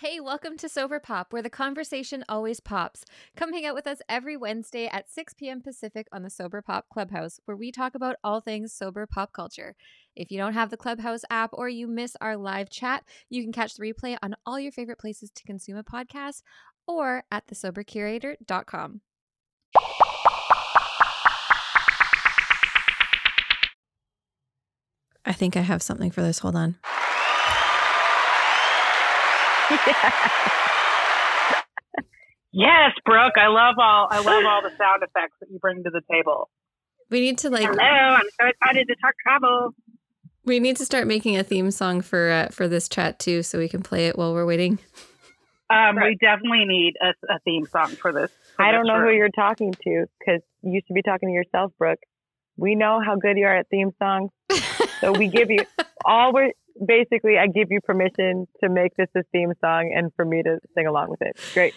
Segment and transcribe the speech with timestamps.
[0.00, 3.04] Hey, welcome to Sober Pop, where the conversation always pops.
[3.36, 5.60] Come hang out with us every Wednesday at 6 p.m.
[5.60, 9.76] Pacific on the Sober Pop Clubhouse, where we talk about all things sober pop culture.
[10.16, 13.52] If you don't have the Clubhouse app or you miss our live chat, you can
[13.52, 16.44] catch the replay on all your favorite places to consume a podcast
[16.86, 19.02] or at thesobercurator.com.
[25.26, 26.38] I think I have something for this.
[26.38, 26.76] Hold on.
[32.52, 33.34] Yes, Brooke.
[33.36, 36.48] I love all I love all the sound effects that you bring to the table.
[37.10, 37.66] We need to like.
[37.66, 39.74] Hello, I'm so excited to talk travel.
[40.44, 43.58] We need to start making a theme song for uh, for this chat too, so
[43.58, 44.78] we can play it while we're waiting.
[45.70, 46.10] Um, right.
[46.10, 48.32] We definitely need a, a, theme song for this.
[48.56, 49.10] For I don't know room.
[49.10, 52.00] who you're talking to because you should be talking to yourself, Brooke.
[52.56, 54.30] We know how good you are at theme songs,
[55.00, 55.64] so we give you
[56.04, 56.50] all we're
[56.84, 60.58] basically, I give you permission to make this a theme song and for me to
[60.74, 61.36] sing along with it.
[61.54, 61.74] Great.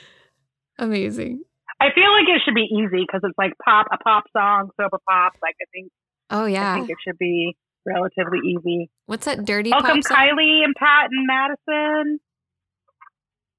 [0.80, 1.44] Amazing.
[1.80, 4.98] I feel like it should be easy because it's like pop, a pop song, sober
[5.08, 5.34] pop.
[5.42, 5.92] Like I think.
[6.30, 6.74] Oh yeah.
[6.74, 8.90] I think it should be relatively easy.
[9.06, 9.72] What's that dirty?
[9.72, 12.20] Welcome, Kylie and Pat and Madison.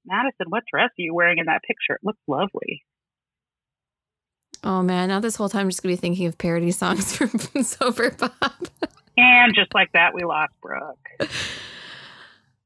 [0.05, 1.95] Madison, what dress are you wearing in that picture?
[1.95, 2.83] It looks lovely.
[4.63, 7.29] Oh man, now this whole time I'm just gonna be thinking of parody songs from
[7.63, 8.67] Sober Pop.
[9.17, 11.29] And just like that, we lost Brooke.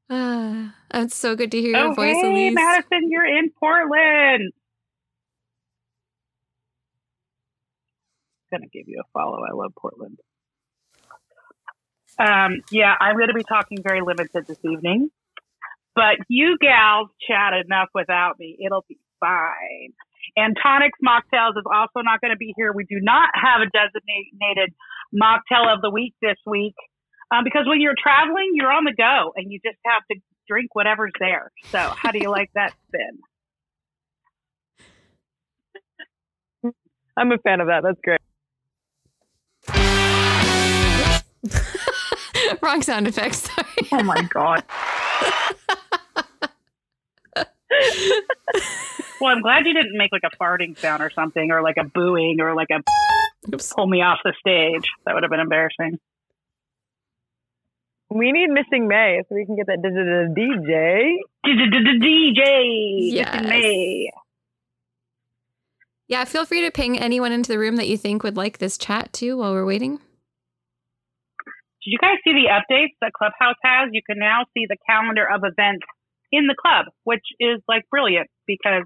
[0.08, 2.54] Uh, it's so good to hear your oh, voice, hey, Elise.
[2.54, 4.52] Madison, you're in Portland.
[8.52, 9.38] Gonna give you a follow.
[9.48, 10.18] I love Portland.
[12.20, 15.10] Um, yeah, I'm going to be talking very limited this evening,
[15.94, 18.58] but you gals chat enough without me.
[18.64, 19.94] It'll be fine.
[20.36, 22.72] And Tonics Mocktails is also not going to be here.
[22.72, 24.74] We do not have a designated
[25.14, 26.74] mocktail of the week this week
[27.30, 30.16] um, because when you're traveling, you're on the go and you just have to
[30.48, 31.52] drink whatever's there.
[31.70, 33.18] So, how do you like that spin?
[37.16, 37.82] I'm a fan of that.
[37.82, 38.20] That's great.
[42.62, 43.50] Wrong sound effects.
[43.50, 43.88] Sorry.
[43.92, 44.64] Oh my god.
[49.20, 51.84] well, I'm glad you didn't make like a farting sound or something, or like a
[51.84, 52.82] booing, or like a
[53.52, 53.72] Oops.
[53.72, 54.88] pull me off the stage.
[55.06, 55.98] That would have been embarrassing.
[58.10, 61.16] We need Missing May so we can get that DJ.
[61.46, 63.12] DJ.
[63.14, 64.10] Missing May.
[66.08, 68.76] Yeah, feel free to ping anyone into the room that you think would like this
[68.76, 70.00] chat too while we're waiting.
[71.84, 73.90] Did you guys see the updates that Clubhouse has?
[73.92, 75.86] You can now see the calendar of events
[76.32, 78.82] in the club, which is like brilliant because.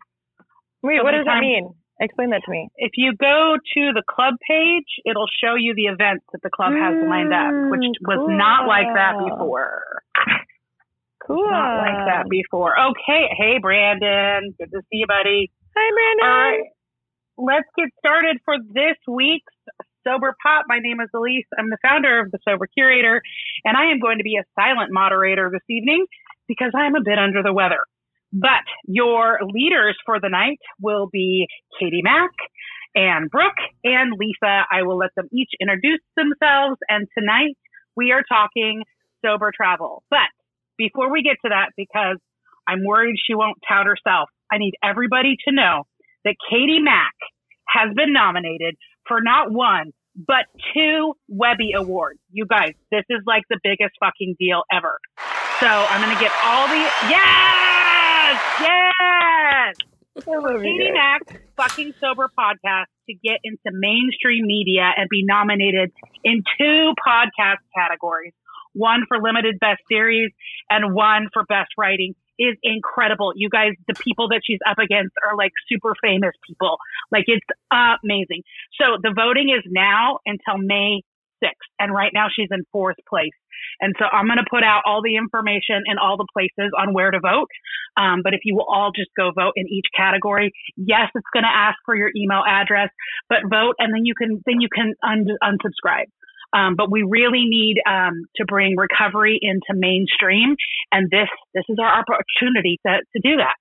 [0.82, 1.74] Wait, what does that mean?
[2.00, 2.68] Explain that to me.
[2.76, 6.72] If you go to the club page, it'll show you the events that the club
[6.74, 8.18] has lined up, which cool.
[8.18, 9.82] was not like that before.
[11.26, 11.48] Cool.
[11.48, 12.76] Not like that before.
[12.78, 13.32] Okay.
[13.32, 14.54] Hey, Brandon.
[14.58, 15.50] Good to see you, buddy.
[15.74, 16.20] Hi, Brandon.
[16.20, 16.68] All right.
[17.36, 19.52] Let's get started for this week's
[20.04, 20.66] Sober Pop.
[20.68, 21.46] My name is Elise.
[21.58, 23.22] I'm the founder of the Sober Curator,
[23.64, 26.04] and I am going to be a silent moderator this evening
[26.46, 27.80] because I'm a bit under the weather.
[28.34, 31.46] But your leaders for the night will be
[31.78, 32.32] Katie Mack
[32.94, 34.66] and Brooke and Lisa.
[34.70, 36.78] I will let them each introduce themselves.
[36.88, 37.56] And tonight
[37.96, 38.82] we are talking
[39.24, 40.02] sober travel.
[40.10, 40.34] But
[40.76, 42.18] before we get to that, because
[42.66, 45.84] I'm worried she won't tout herself, I need everybody to know
[46.24, 47.14] that Katie Mack
[47.68, 48.74] has been nominated
[49.06, 52.18] for not one, but two Webby Awards.
[52.32, 54.98] You guys, this is like the biggest fucking deal ever.
[55.60, 56.82] So I'm going to get all the,
[58.60, 59.74] yes, yes.
[60.24, 66.92] Katie Mack, fucking sober podcast to get into mainstream media and be nominated in two
[67.06, 68.32] podcast categories.
[68.72, 70.30] One for limited best series
[70.70, 73.32] and one for best writing is incredible.
[73.36, 76.78] You guys, the people that she's up against are like super famous people.
[77.12, 78.42] Like it's amazing.
[78.80, 81.02] So the voting is now until May
[81.42, 81.68] 6th.
[81.78, 83.34] And right now she's in fourth place.
[83.80, 86.92] And so I'm going to put out all the information in all the places on
[86.92, 87.48] where to vote.
[87.96, 91.44] Um, but if you will all just go vote in each category, yes, it's going
[91.44, 92.90] to ask for your email address,
[93.28, 96.10] but vote and then you can, then you can un- unsubscribe.
[96.54, 100.54] Um, but we really need um, to bring recovery into mainstream,
[100.92, 103.58] and this this is our opportunity to to do that.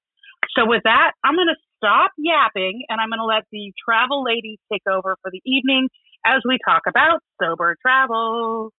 [0.56, 4.24] So with that, I'm going to stop yapping, and I'm going to let the travel
[4.24, 5.89] ladies take over for the evening
[6.25, 8.72] as we talk about sober travel.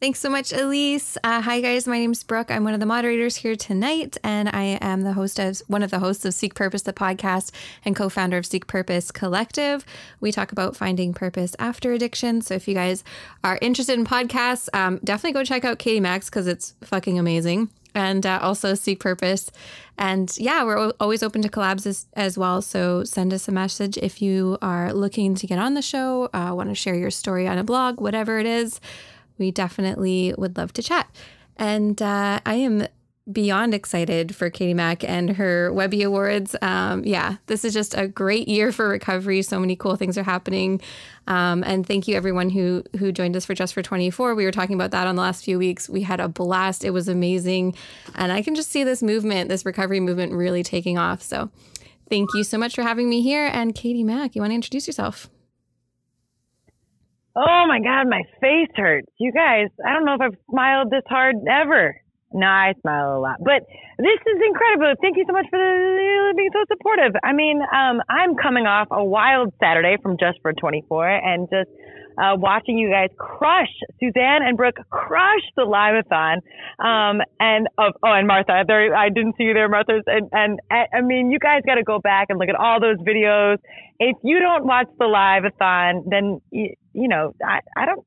[0.00, 1.18] Thanks so much, Elise.
[1.24, 1.88] Uh, hi, guys.
[1.88, 2.52] My name's Brooke.
[2.52, 5.90] I'm one of the moderators here tonight, and I am the host of one of
[5.90, 7.50] the hosts of Seek Purpose, the podcast,
[7.84, 9.84] and co-founder of Seek Purpose Collective.
[10.20, 12.42] We talk about finding purpose after addiction.
[12.42, 13.02] So if you guys
[13.42, 17.68] are interested in podcasts, um, definitely go check out Katie Mack's because it's fucking amazing,
[17.92, 19.50] and uh, also Seek Purpose.
[19.98, 22.62] And yeah, we're always open to collabs as, as, well.
[22.62, 26.52] So send us a message if you are looking to get on the show, uh,
[26.54, 28.80] want to share your story on a blog, whatever it is
[29.38, 31.08] we definitely would love to chat.
[31.56, 32.86] And uh, I am
[33.30, 36.56] beyond excited for Katie Mack and her Webby Awards.
[36.62, 39.42] Um, yeah, this is just a great year for recovery.
[39.42, 40.80] So many cool things are happening.
[41.26, 44.34] Um, and thank you everyone who who joined us for Just for 24.
[44.34, 45.88] We were talking about that on the last few weeks.
[45.88, 46.84] We had a blast.
[46.84, 47.74] It was amazing.
[48.14, 51.22] And I can just see this movement, this recovery movement really taking off.
[51.22, 51.50] So
[52.08, 53.50] thank you so much for having me here.
[53.52, 55.28] And Katie Mack, you want to introduce yourself?
[57.38, 59.06] Oh my God, my face hurts.
[59.18, 61.94] You guys, I don't know if I've smiled this hard ever.
[62.32, 63.62] No, I smile a lot, but
[63.96, 64.92] this is incredible.
[65.00, 67.14] Thank you so much for being so supportive.
[67.22, 71.70] I mean, um, I'm coming off a wild Saturday from Just for 24 and just
[72.18, 73.70] uh, watching you guys crush
[74.00, 76.42] Suzanne and Brooke crush the live-a-thon.
[76.78, 80.02] Um, and oh, oh, and Martha, there, I didn't see you there, Martha.
[80.06, 82.98] And, and I mean, you guys got to go back and look at all those
[82.98, 83.58] videos.
[84.00, 88.04] If you don't watch the live-a-thon, then you, you know, I, I don't.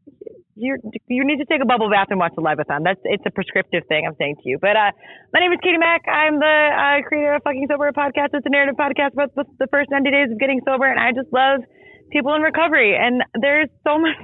[0.56, 2.84] You you need to take a bubble bath and watch the live-a-thon.
[2.84, 4.60] That's it's a prescriptive thing I'm saying to you.
[4.60, 4.92] But uh,
[5.34, 6.04] my name is Katie Mack.
[6.08, 8.36] I'm the uh, creator of Fucking Sober podcast.
[8.36, 11.32] It's a narrative podcast about the first 90 days of getting sober, and I just
[11.34, 11.62] love
[12.12, 12.96] people in recovery.
[12.96, 14.16] And there's so much,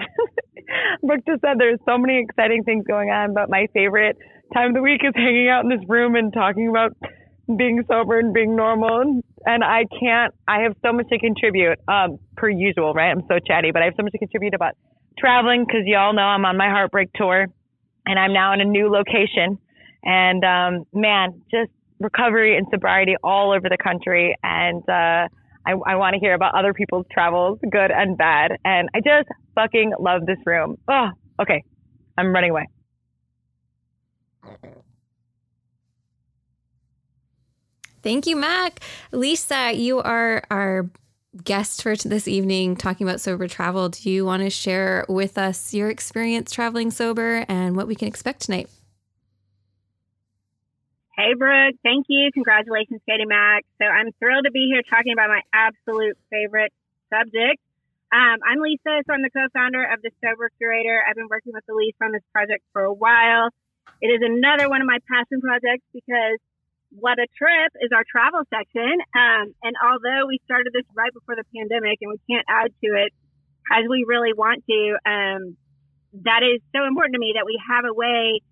[1.03, 4.17] Brooke just said there's so many exciting things going on, but my favorite
[4.53, 6.95] time of the week is hanging out in this room and talking about
[7.57, 9.21] being sober and being normal.
[9.45, 13.11] And I can't, I have so much to contribute, um, per usual, right?
[13.11, 14.73] I'm so chatty, but I have so much to contribute about
[15.17, 17.47] traveling because y'all know I'm on my heartbreak tour
[18.05, 19.57] and I'm now in a new location.
[20.03, 24.35] And, um, man, just recovery and sobriety all over the country.
[24.43, 25.27] And, uh,
[25.67, 28.53] I, I want to hear about other people's travels, good and bad.
[28.63, 30.77] And I just fucking love this room.
[30.87, 31.09] Oh,
[31.41, 31.63] okay.
[32.17, 32.67] I'm running away.
[38.01, 38.79] Thank you, Mack.
[39.11, 40.89] Lisa, you are our
[41.43, 43.89] guest for this evening talking about sober travel.
[43.89, 48.07] Do you want to share with us your experience traveling sober and what we can
[48.07, 48.69] expect tonight?
[51.17, 51.73] Hey, Brooke.
[51.81, 52.29] Thank you.
[52.31, 53.65] Congratulations, Katie Mack.
[53.81, 56.69] So I'm thrilled to be here talking about my absolute favorite
[57.09, 57.57] subject.
[58.13, 61.01] Um, I'm Lisa, so I'm the co-founder of the Sober Curator.
[61.01, 63.49] I've been working with Elise on this project for a while.
[63.97, 66.37] It is another one of my passion projects because
[66.93, 69.01] what a trip is our travel section.
[69.17, 72.89] Um, and although we started this right before the pandemic and we can't add to
[72.93, 73.09] it
[73.73, 75.57] as we really want to, um,
[76.29, 78.45] that is so important to me that we have a way,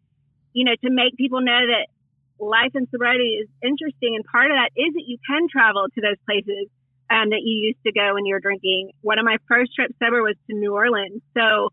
[0.57, 1.94] you know, to make people know that
[2.39, 4.15] life in sobriety is interesting.
[4.15, 6.67] And part of that is that you can travel to those places
[7.09, 8.91] um, that you used to go when you were drinking.
[9.01, 11.21] One of my first trips sober was to New Orleans.
[11.37, 11.69] So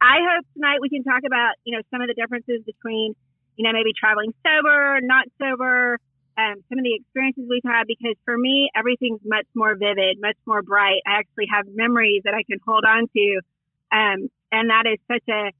[0.00, 3.16] I hope tonight we can talk about, you know, some of the differences between,
[3.56, 5.98] you know, maybe traveling sober, not sober,
[6.36, 10.36] um, some of the experiences we've had, because for me, everything's much more vivid, much
[10.46, 11.00] more bright.
[11.06, 13.26] I actually have memories that I can hold on to.
[13.90, 15.50] Um, and that is such a,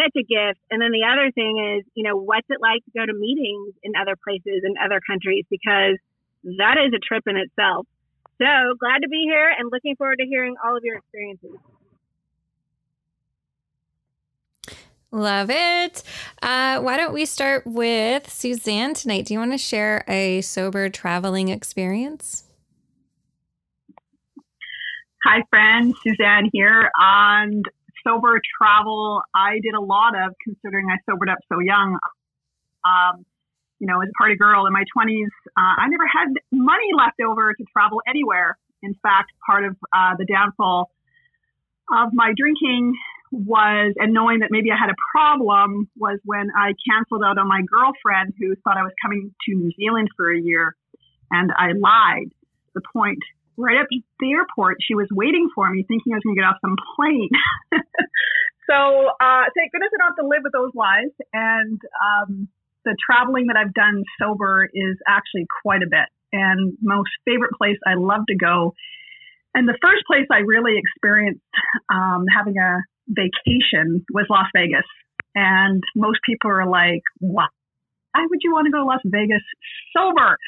[0.00, 0.60] such a gift.
[0.70, 3.74] And then the other thing is, you know, what's it like to go to meetings
[3.82, 5.44] in other places in other countries?
[5.50, 6.00] Because
[6.58, 7.86] that is a trip in itself.
[8.38, 11.56] So glad to be here and looking forward to hearing all of your experiences.
[15.12, 16.04] Love it.
[16.40, 19.26] Uh, why don't we start with Suzanne tonight?
[19.26, 22.44] Do you want to share a sober traveling experience?
[25.24, 25.96] Hi, friends.
[26.02, 26.90] Suzanne here.
[26.96, 27.64] And
[28.06, 31.98] sober travel, I did a lot of considering I sobered up so young.
[32.84, 33.24] Um,
[33.78, 37.20] you know, as a party girl in my 20s, uh, I never had money left
[37.26, 38.58] over to travel anywhere.
[38.82, 40.90] In fact, part of uh, the downfall
[41.90, 42.94] of my drinking
[43.32, 47.48] was, and knowing that maybe I had a problem, was when I canceled out on
[47.48, 50.76] my girlfriend who thought I was coming to New Zealand for a year.
[51.30, 52.32] And I lied.
[52.74, 53.18] The point
[53.60, 54.78] right at the airport.
[54.80, 57.30] She was waiting for me, thinking I was going to get off some plane.
[58.70, 61.12] so uh, thank goodness I don't have to live with those lies.
[61.32, 62.48] And um,
[62.84, 66.08] the traveling that I've done sober is actually quite a bit.
[66.32, 68.74] And most favorite place I love to go.
[69.54, 71.42] And the first place I really experienced
[71.92, 74.86] um, having a vacation was Las Vegas.
[75.34, 77.50] And most people are like, "What?
[78.14, 79.42] Why would you want to go to Las Vegas
[79.94, 80.38] sober?"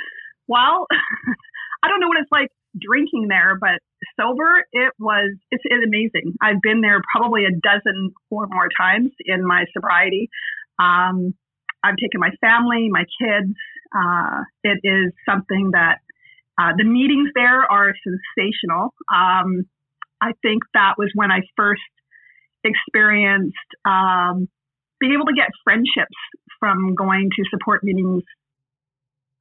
[0.46, 0.86] Well,
[1.82, 3.78] I don't know what it's like drinking there, but
[4.18, 6.34] sober, it was, it's, it's amazing.
[6.42, 10.28] I've been there probably a dozen or more times in my sobriety.
[10.78, 11.34] Um,
[11.84, 13.52] I've taken my family, my kids.
[13.94, 15.98] Uh, it is something that
[16.58, 18.94] uh, the meetings there are sensational.
[19.12, 19.64] Um,
[20.20, 21.82] I think that was when I first
[22.64, 24.48] experienced um,
[25.00, 26.14] being able to get friendships
[26.60, 28.22] from going to support meetings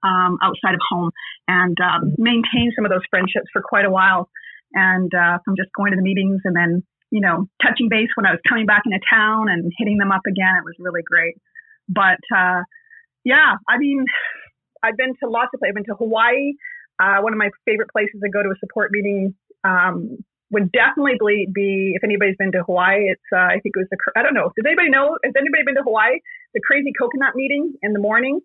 [0.03, 1.12] um, outside of home
[1.48, 4.29] and um, maintain some of those friendships for quite a while.
[4.74, 8.25] And uh, from just going to the meetings and then, you know, touching base when
[8.25, 11.36] I was coming back into town and hitting them up again, it was really great.
[11.89, 12.63] But uh,
[13.24, 14.05] yeah, I mean,
[14.84, 15.72] I've been to lots of places.
[15.72, 16.53] I've been to Hawaii.
[17.00, 20.17] Uh, one of my favorite places to go to a support meeting um,
[20.51, 23.12] would definitely be if anybody's been to Hawaii.
[23.12, 24.51] It's uh, I think it was the I don't know.
[24.55, 25.17] Does anybody know?
[25.24, 26.20] Has anybody been to Hawaii?
[26.53, 28.41] The crazy coconut meeting in the morning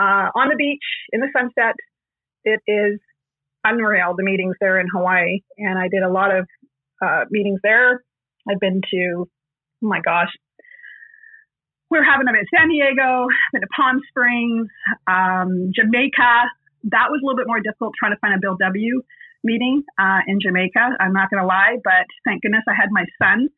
[0.00, 1.74] uh, on the beach in the sunset.
[2.44, 3.00] It is
[3.64, 4.14] unreal.
[4.16, 6.46] The meetings there in Hawaii, and I did a lot of
[7.04, 8.02] uh, meetings there.
[8.48, 9.28] I've been to
[9.84, 10.30] oh my gosh,
[11.90, 14.68] we are having them in San Diego, been to Palm Springs,
[15.06, 16.50] um, Jamaica.
[16.90, 19.02] That was a little bit more difficult trying to find a Bill W
[19.42, 20.96] meeting uh, in Jamaica.
[21.00, 23.48] I'm not going to lie, but thank goodness I had my son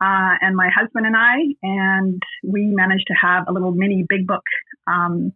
[0.00, 4.26] uh, and my husband and I, and we managed to have a little mini big
[4.26, 4.44] book
[4.86, 5.32] um,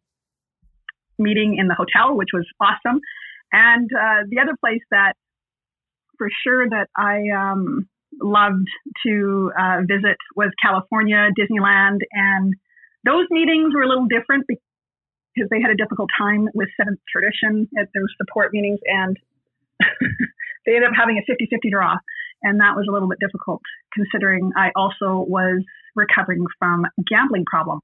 [1.22, 3.00] meeting in the hotel, which was awesome.
[3.52, 5.14] And uh, the other place that
[6.18, 7.88] for sure that I um,
[8.20, 8.68] loved
[9.06, 12.54] to uh, visit was California, Disneyland, and
[13.04, 17.68] those meetings were a little different because they had a difficult time with Seventh Tradition
[17.78, 19.16] at those support meetings, and
[20.66, 21.96] they ended up having a 50-50 draw,
[22.42, 23.60] and that was a little bit difficult
[23.92, 25.62] considering I also was
[25.94, 27.80] recovering from gambling problem.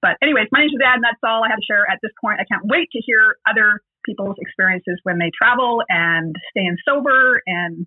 [0.00, 2.40] But anyways, my name's Dad, and that's all I have to share at this point.
[2.40, 7.86] I can't wait to hear other people's experiences when they travel and staying sober and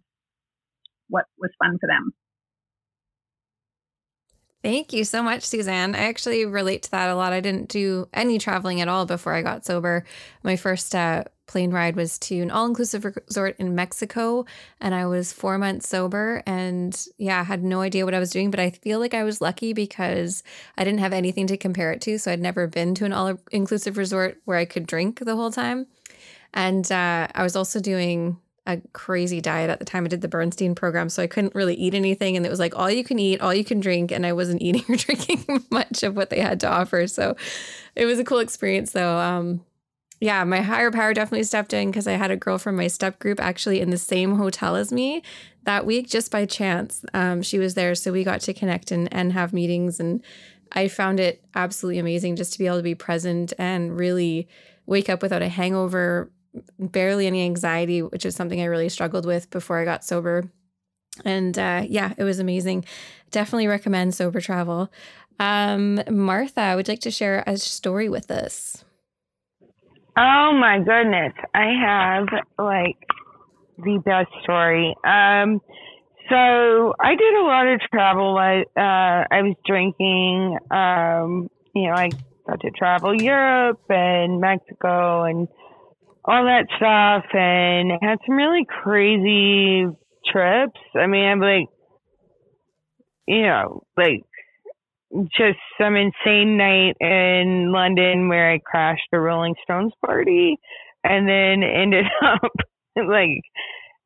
[1.10, 2.14] what was fun for them.
[4.64, 5.96] Thank you so much, Suzanne.
[5.96, 7.34] I actually relate to that a lot.
[7.34, 10.06] I didn't do any traveling at all before I got sober.
[10.44, 14.46] My first uh, plane ride was to an all inclusive resort in Mexico,
[14.80, 16.44] and I was four months sober.
[16.46, 19.24] And yeah, I had no idea what I was doing, but I feel like I
[19.24, 20.44] was lucky because
[20.78, 22.20] I didn't have anything to compare it to.
[22.20, 25.52] So I'd never been to an all inclusive resort where I could drink the whole
[25.52, 25.88] time.
[26.54, 28.38] And uh, I was also doing
[28.68, 30.06] a crazy diet at the time.
[30.06, 32.38] I did the Bernstein program, so I couldn't really eat anything.
[32.38, 34.12] And it was like all you can eat, all you can drink.
[34.12, 37.08] And I wasn't eating or drinking much of what they had to offer.
[37.08, 37.36] So
[37.96, 39.18] it was a cool experience, though.
[39.18, 39.66] Um,
[40.20, 43.18] yeah, my higher power definitely stepped in because I had a girl from my step
[43.18, 45.24] group actually in the same hotel as me
[45.64, 47.04] that week just by chance.
[47.16, 50.00] Um, she was there, so we got to connect and, and have meetings.
[50.00, 50.22] And
[50.72, 54.48] I found it absolutely amazing just to be able to be present and really
[54.86, 56.30] wake up without a hangover,
[56.80, 60.50] barely any anxiety, which is something I really struggled with before I got sober.
[61.26, 62.86] And uh, yeah, it was amazing.
[63.32, 64.92] Definitely recommend sober travel.
[65.40, 68.84] Um, Martha, would you like to share a story with us?
[70.18, 71.34] Oh my goodness.
[71.54, 72.28] I have
[72.60, 72.98] like
[73.78, 74.96] the best story.
[75.04, 75.62] Um,
[76.30, 78.38] so I did a lot of travel.
[78.38, 82.10] I, uh, I was drinking, um, you know, I
[82.48, 85.48] got to travel Europe and Mexico and
[86.26, 89.88] all that stuff and had some really crazy
[90.26, 90.80] trips.
[90.96, 91.68] I mean, I'm like,
[93.28, 94.22] you know, like
[95.38, 100.58] just some insane night in London where I crashed a Rolling Stones party
[101.04, 102.52] and then ended up
[102.96, 103.42] like,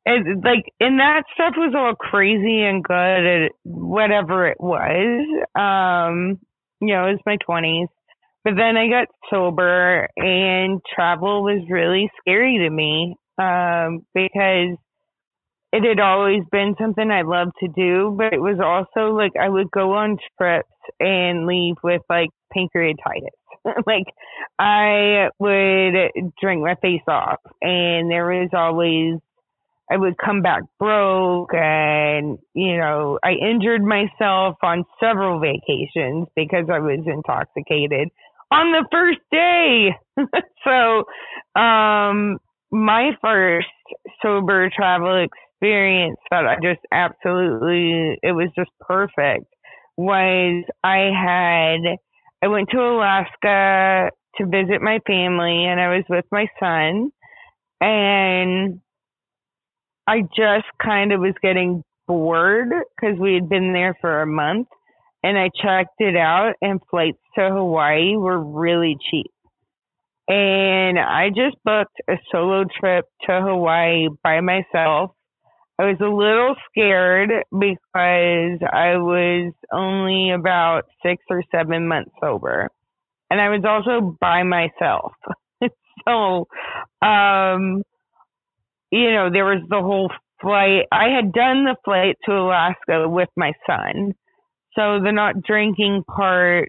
[0.08, 5.26] it, like, and that stuff was all crazy and good at whatever it was.
[5.54, 6.38] Um,
[6.80, 7.88] you know, it was my 20s.
[8.46, 14.78] But then I got sober and travel was really scary to me um, because
[15.72, 19.48] it had always been something I loved to do, but it was also like I
[19.48, 23.34] would go on trips and leave with like pancreatitis.
[23.84, 24.06] like
[24.60, 29.18] I would drink my face off and there was always
[29.90, 36.66] I would come back broke and, you know, I injured myself on several vacations because
[36.72, 38.10] I was intoxicated
[38.50, 39.90] on the first day.
[40.64, 42.38] so, um,
[42.70, 43.68] my first
[44.22, 49.46] sober travel experience that I just absolutely, it was just perfect
[49.96, 51.96] was I had,
[52.42, 57.10] I went to Alaska to visit my family and I was with my son
[57.80, 58.80] and
[60.06, 64.68] I just kind of was getting bored because we had been there for a month
[65.26, 69.32] and I checked it out, and flights to Hawaii were really cheap.
[70.28, 75.12] and I just booked a solo trip to Hawaii by myself.
[75.78, 82.70] I was a little scared because I was only about six or seven months sober.
[83.30, 85.12] And I was also by myself.
[86.08, 86.48] so,
[87.06, 87.82] um,
[88.92, 90.86] you know, there was the whole flight.
[90.92, 94.14] I had done the flight to Alaska with my son.
[94.76, 96.68] So the not drinking part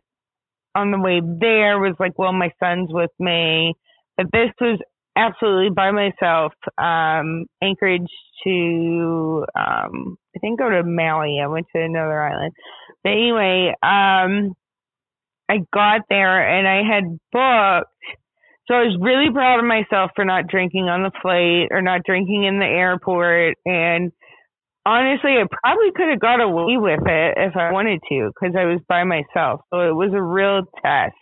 [0.74, 3.74] on the way there was like, well, my son's with me.
[4.16, 4.80] But this was
[5.16, 6.54] absolutely by myself.
[6.78, 8.08] Um, Anchorage
[8.44, 11.42] to, um, I think go to Maui.
[11.44, 12.54] I went to another island.
[13.04, 14.54] But anyway, um,
[15.50, 17.92] I got there and I had booked.
[18.68, 22.02] So I was really proud of myself for not drinking on the flight or not
[22.06, 23.56] drinking in the airport.
[23.66, 24.12] And
[24.88, 28.66] honestly, I probably could have got away with it if I wanted to because I
[28.66, 29.62] was by myself.
[29.70, 31.16] So it was a real test.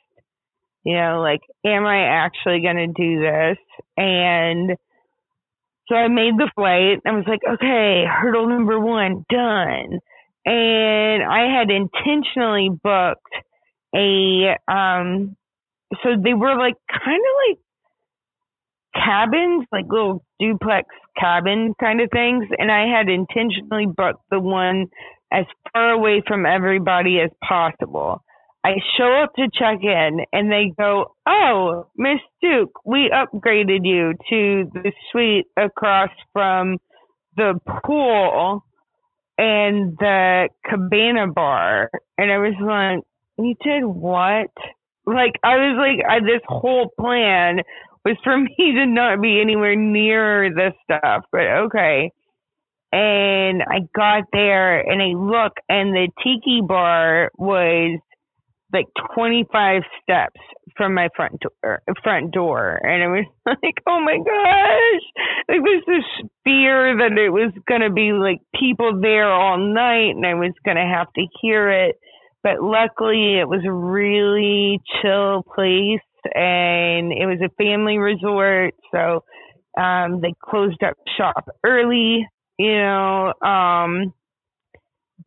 [0.84, 3.58] You know, like, am I actually going to do this?
[3.98, 4.78] And
[5.90, 7.02] so I made the flight.
[7.06, 10.00] I was like, okay, hurdle number one, done.
[10.46, 13.34] And I had intentionally booked
[13.96, 15.36] a um
[16.04, 17.60] so they were like kind of like
[18.96, 20.88] cabins, like little duplex
[21.18, 24.88] cabin kind of things, and I had intentionally booked the one
[25.32, 28.24] as far away from everybody as possible.
[28.66, 34.14] I show up to check in and they go, Oh, Miss Duke, we upgraded you
[34.30, 36.80] to the suite across from
[37.38, 38.64] the pool
[39.38, 41.92] and the cabana bar.
[42.18, 43.04] And I was like,
[43.38, 44.50] you did what?
[45.06, 47.60] Like I was like, I, this whole plan
[48.06, 51.26] was for me to not be anywhere near this stuff.
[51.32, 52.12] But okay.
[52.92, 58.00] And I got there and I look and the tiki bar was
[58.72, 58.86] like
[59.16, 60.40] 25 steps
[60.78, 62.80] from my front door, er, front door.
[62.84, 65.26] And I was like, oh my gosh.
[65.50, 70.16] Like was this fear that it was going to be like people there all night
[70.16, 71.98] and I was going to have to hear it
[72.46, 76.00] but luckily it was a really chill place
[76.34, 79.24] and it was a family resort so
[79.82, 82.28] um they closed up shop early
[82.58, 84.14] you know um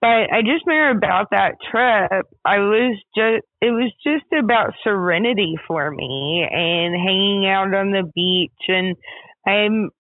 [0.01, 5.57] but I just remember about that trip, I was just, it was just about serenity
[5.67, 8.53] for me and hanging out on the beach.
[8.69, 8.97] And
[9.47, 9.91] I'm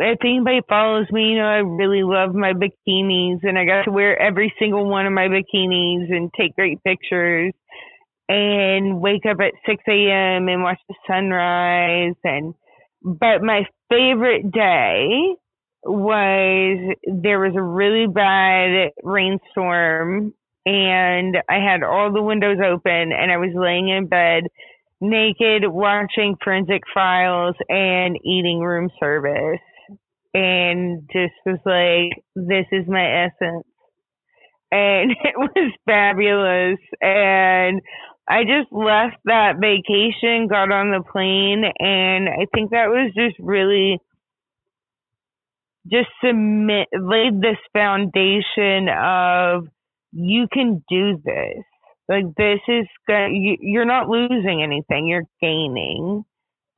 [0.00, 3.90] if anybody follows me, you know, I really love my bikinis and I got to
[3.90, 7.52] wear every single one of my bikinis and take great pictures
[8.28, 10.48] and wake up at 6 a.m.
[10.48, 12.14] and watch the sunrise.
[12.24, 12.54] And,
[13.02, 15.34] but my favorite day
[15.84, 20.34] was there was a really bad rainstorm
[20.66, 24.44] and I had all the windows open and I was laying in bed
[25.00, 29.60] naked watching forensic files and eating room service
[30.34, 33.66] and just was like, this is my essence.
[34.70, 36.78] And it was fabulous.
[37.00, 37.80] And
[38.28, 43.36] I just left that vacation, got on the plane, and I think that was just
[43.38, 43.98] really
[45.90, 49.68] just submit laid this foundation of
[50.12, 51.64] you can do this.
[52.08, 56.24] Like this is you're not losing anything, you're gaining.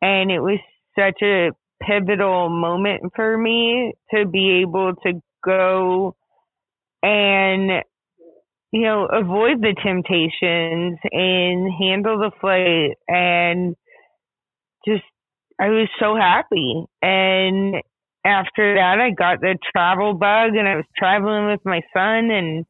[0.03, 0.59] And it was
[0.99, 1.51] such a
[1.83, 6.15] pivotal moment for me to be able to go
[7.03, 7.83] and
[8.73, 12.97] you know avoid the temptations and handle the flight.
[13.09, 13.77] And
[14.87, 15.05] just
[15.61, 16.85] I was so happy.
[17.03, 17.77] And
[18.25, 22.31] after that I got the travel bug and I was traveling with my son.
[22.31, 22.67] And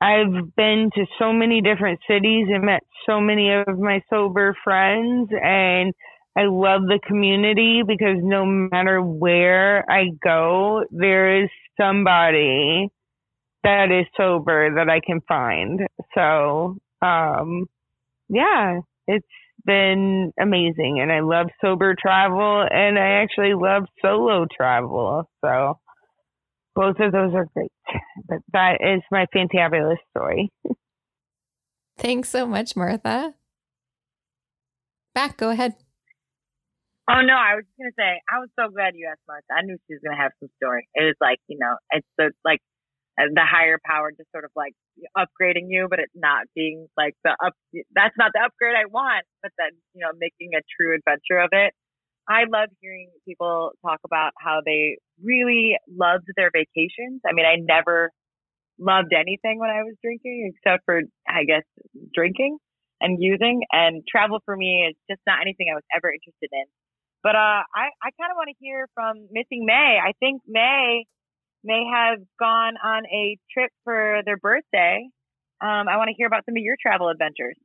[0.00, 5.30] I've been to so many different cities and met so many of my sober friends.
[5.32, 5.94] And
[6.36, 11.48] I love the community because no matter where I go, there is
[11.80, 12.88] somebody
[13.64, 15.80] that is sober that I can find.
[16.14, 17.66] So, um,
[18.28, 19.26] yeah, it's
[19.64, 25.28] been amazing and I love sober travel and I actually love solo travel.
[25.44, 25.78] So
[26.74, 27.72] both of those are great.
[28.28, 30.50] But that is my fantabulous story.
[31.98, 33.34] Thanks so much, Martha.
[35.14, 35.76] Back, go ahead.
[37.08, 39.52] Oh no, I was just gonna say I was so glad you asked Martha.
[39.52, 40.88] I knew she was gonna have some story.
[40.94, 42.60] It was like you know, it's the like
[43.18, 44.72] the higher power just sort of like
[45.16, 47.54] upgrading you, but it's not being like the up.
[47.94, 51.50] That's not the upgrade I want, but then you know, making a true adventure of
[51.52, 51.72] it.
[52.28, 57.20] I love hearing people talk about how they really loved their vacations.
[57.28, 58.10] I mean, I never
[58.78, 61.64] loved anything when I was drinking except for I guess
[62.14, 62.58] drinking.
[63.00, 63.62] and using.
[63.72, 66.64] And travel for me is just not anything I was ever interested in.
[67.22, 69.98] But uh, I, I kind of want to hear from Missing May.
[70.02, 71.04] I think May
[71.64, 75.08] may have gone on a trip for their birthday.
[75.60, 77.56] Um, I want to hear about some of your travel adventures.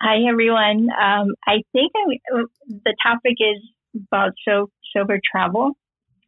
[0.00, 0.88] Hi, everyone.
[0.90, 3.62] Um, I think I, the topic is
[4.12, 5.72] about so, sober travel.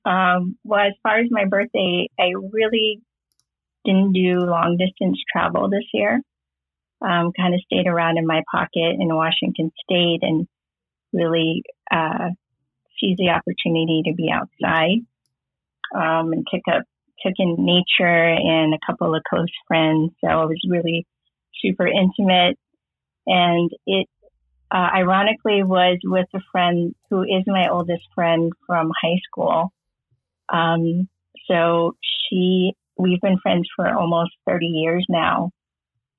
[0.04, 3.02] Um, well, as far as my birthday, I really
[3.84, 6.20] didn't do long distance travel this year.
[7.00, 10.48] Um, kind of stayed around in my pocket in Washington State and
[11.12, 12.30] really uh,
[12.98, 14.98] seized the opportunity to be outside
[15.94, 16.82] um, and took up
[17.24, 20.12] took in nature and a couple of close friends.
[20.20, 21.06] So it was really
[21.60, 22.58] super intimate
[23.26, 24.08] and it
[24.70, 29.72] uh, ironically was with a friend who is my oldest friend from high school.
[30.52, 31.08] Um,
[31.50, 35.50] so she, we've been friends for almost 30 years now.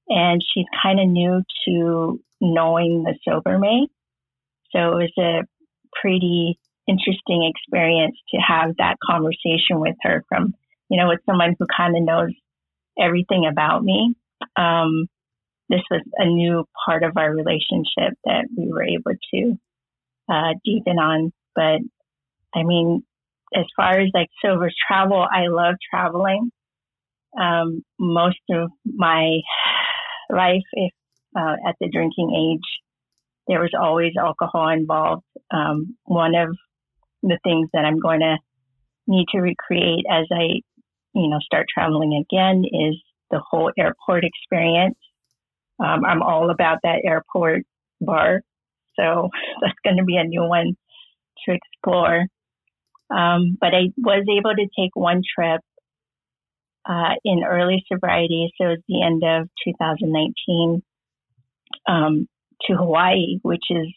[0.09, 3.87] And she's kind of new to knowing the sober May.
[4.71, 5.45] So it was a
[6.01, 10.53] pretty interesting experience to have that conversation with her from,
[10.89, 12.31] you know, with someone who kind of knows
[12.99, 14.15] everything about me.
[14.55, 15.07] Um,
[15.69, 19.59] this was a new part of our relationship that we were able to
[20.31, 21.31] uh, deepen on.
[21.55, 21.81] But
[22.55, 23.03] I mean,
[23.55, 26.51] as far as like sober travel, I love traveling.
[27.39, 29.39] Um, most of my
[30.29, 30.91] life, if
[31.37, 32.67] uh, at the drinking age,
[33.47, 35.23] there was always alcohol involved.
[35.51, 36.55] Um, one of
[37.23, 38.37] the things that I'm going to
[39.07, 40.61] need to recreate as I,
[41.13, 44.97] you know, start traveling again is the whole airport experience.
[45.79, 47.63] Um, I'm all about that airport
[48.01, 48.41] bar.
[48.95, 49.29] So
[49.61, 50.75] that's going to be a new one
[51.45, 52.25] to explore.
[53.09, 55.61] Um, but I was able to take one trip
[56.87, 60.81] uh, in early sobriety, so it's the end of 2019,
[61.87, 62.27] um,
[62.67, 63.87] to Hawaii, which is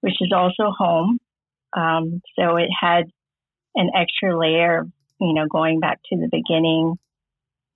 [0.00, 1.18] which is also home.
[1.76, 3.04] Um, so it had
[3.74, 4.84] an extra layer,
[5.20, 6.96] you know, going back to the beginning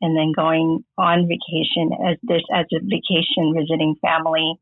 [0.01, 4.55] and then going on vacation as this as a vacation visiting family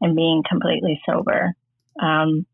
[0.00, 1.52] and being completely sober.
[2.00, 2.46] Um,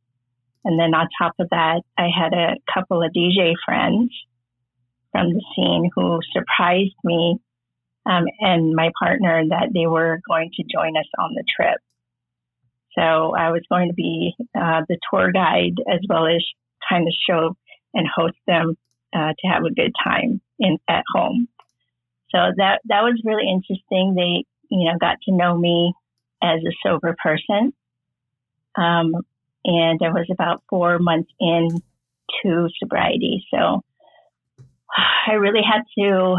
[0.65, 4.11] and then on top of that, I had a couple of DJ friends
[5.19, 7.39] from the scene who surprised me
[8.07, 11.79] um, and my partner that they were going to join us on the trip.
[12.97, 16.43] So I was going to be uh, the tour guide as well as
[16.89, 17.57] kind of show
[17.95, 18.77] and host them
[19.15, 21.49] uh, to have a good time in at home.
[22.31, 24.15] So that that was really interesting.
[24.15, 25.95] They, you know, got to know me
[26.43, 27.73] as a sober person.
[28.77, 29.13] Um,
[29.65, 31.69] and I was about four months in
[32.43, 33.45] to sobriety.
[33.53, 33.83] So
[35.27, 36.37] I really had to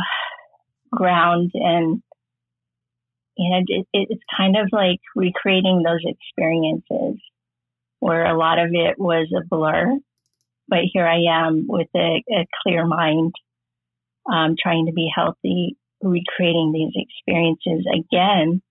[0.91, 2.01] ground and,
[3.38, 7.21] you know, it, it's kind of like recreating those experiences
[7.99, 9.97] where a lot of it was a blur.
[10.67, 13.33] But here I am with a, a clear mind,
[14.31, 18.62] um, trying to be healthy recreating these experiences again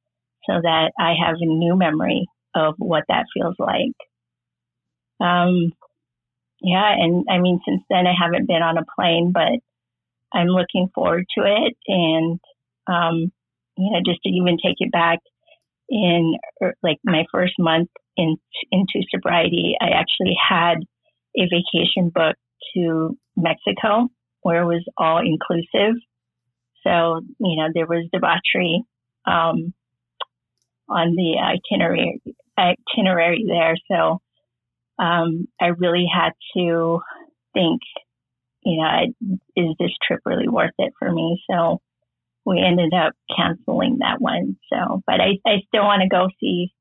[0.49, 3.95] so that I have a new memory of what that feels like.
[5.21, 5.73] Um,
[6.61, 9.61] yeah, and I mean, since then I haven't been on a plane, but
[10.33, 11.77] I'm looking forward to it.
[11.87, 12.41] And,
[12.87, 13.33] um,
[13.77, 15.19] you know, just to even take it back
[15.89, 18.37] in er, like my first month in,
[18.71, 20.79] into sobriety, I actually had
[21.37, 22.39] a vacation booked
[22.75, 24.09] to Mexico
[24.43, 25.95] where it was all inclusive.
[26.85, 28.83] So, you know, there was debauchery
[29.27, 29.73] um,
[30.89, 32.21] on the itinerary
[32.59, 33.77] itinerary there.
[33.91, 34.21] So,
[34.99, 37.01] um, I really had to
[37.55, 37.81] think,
[38.69, 41.43] you know, is this trip really worth it for me?
[41.51, 41.81] So,
[42.49, 44.57] we ended up canceling that one.
[44.73, 46.73] So, but I, I still want to go see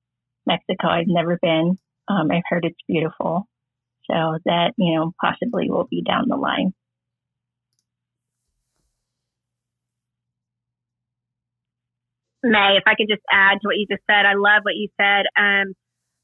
[0.46, 0.88] Mexico.
[0.88, 1.78] I've never been.
[2.08, 3.48] Um, I've heard it's beautiful.
[4.10, 6.74] So that, you know, possibly will be down the line.
[12.44, 14.88] May, if I could just add to what you just said, I love what you
[14.96, 15.26] said.
[15.38, 15.74] Um,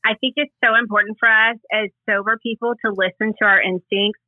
[0.06, 4.23] I think it's so important for us as sober people to listen to our instincts.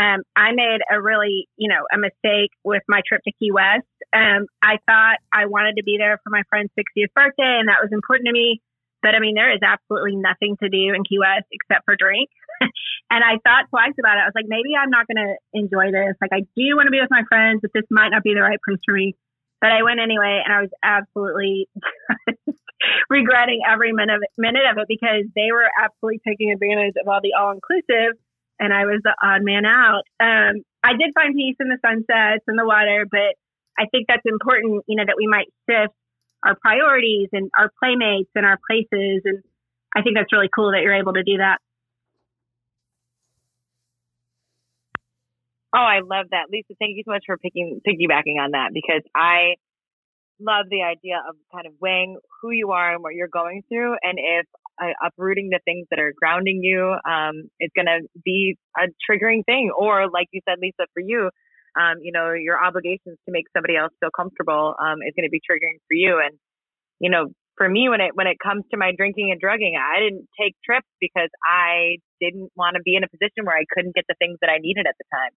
[0.00, 3.84] Um, I made a really, you know, a mistake with my trip to Key West.
[4.16, 7.84] Um, I thought I wanted to be there for my friend's 60th birthday, and that
[7.84, 8.62] was important to me.
[9.02, 12.32] But I mean, there is absolutely nothing to do in Key West except for drink.
[13.12, 14.24] and I thought twice about it.
[14.24, 16.16] I was like, maybe I'm not going to enjoy this.
[16.20, 18.44] Like, I do want to be with my friends, but this might not be the
[18.44, 19.16] right place for me.
[19.60, 21.68] But I went anyway, and I was absolutely
[23.12, 27.04] regretting every minute of, it, minute of it because they were absolutely taking advantage of
[27.04, 28.16] all the all inclusive.
[28.60, 30.04] And I was the odd man out.
[30.20, 33.34] Um, I did find peace in the sunsets and the water, but
[33.78, 35.94] I think that's important, you know, that we might shift
[36.44, 39.22] our priorities and our playmates and our places.
[39.24, 39.42] And
[39.96, 41.58] I think that's really cool that you're able to do that.
[45.74, 46.50] Oh, I love that.
[46.50, 49.54] Lisa, thank you so much for picking piggybacking on that because I
[50.40, 53.92] love the idea of kind of weighing who you are and what you're going through
[54.02, 54.46] and if
[54.82, 59.44] uh, uprooting the things that are grounding you um, is going to be a triggering
[59.44, 59.70] thing.
[59.76, 61.30] Or like you said lisa for you
[61.78, 65.30] um, you know your obligations to make somebody else feel comfortable um, is going to
[65.30, 66.20] be triggering for you.
[66.24, 66.38] And
[66.98, 70.00] you know for me when it when it comes to my drinking and drugging i
[70.00, 73.94] didn't take trips because i didn't want to be in a position where i couldn't
[73.94, 75.32] get the things that i needed at the time.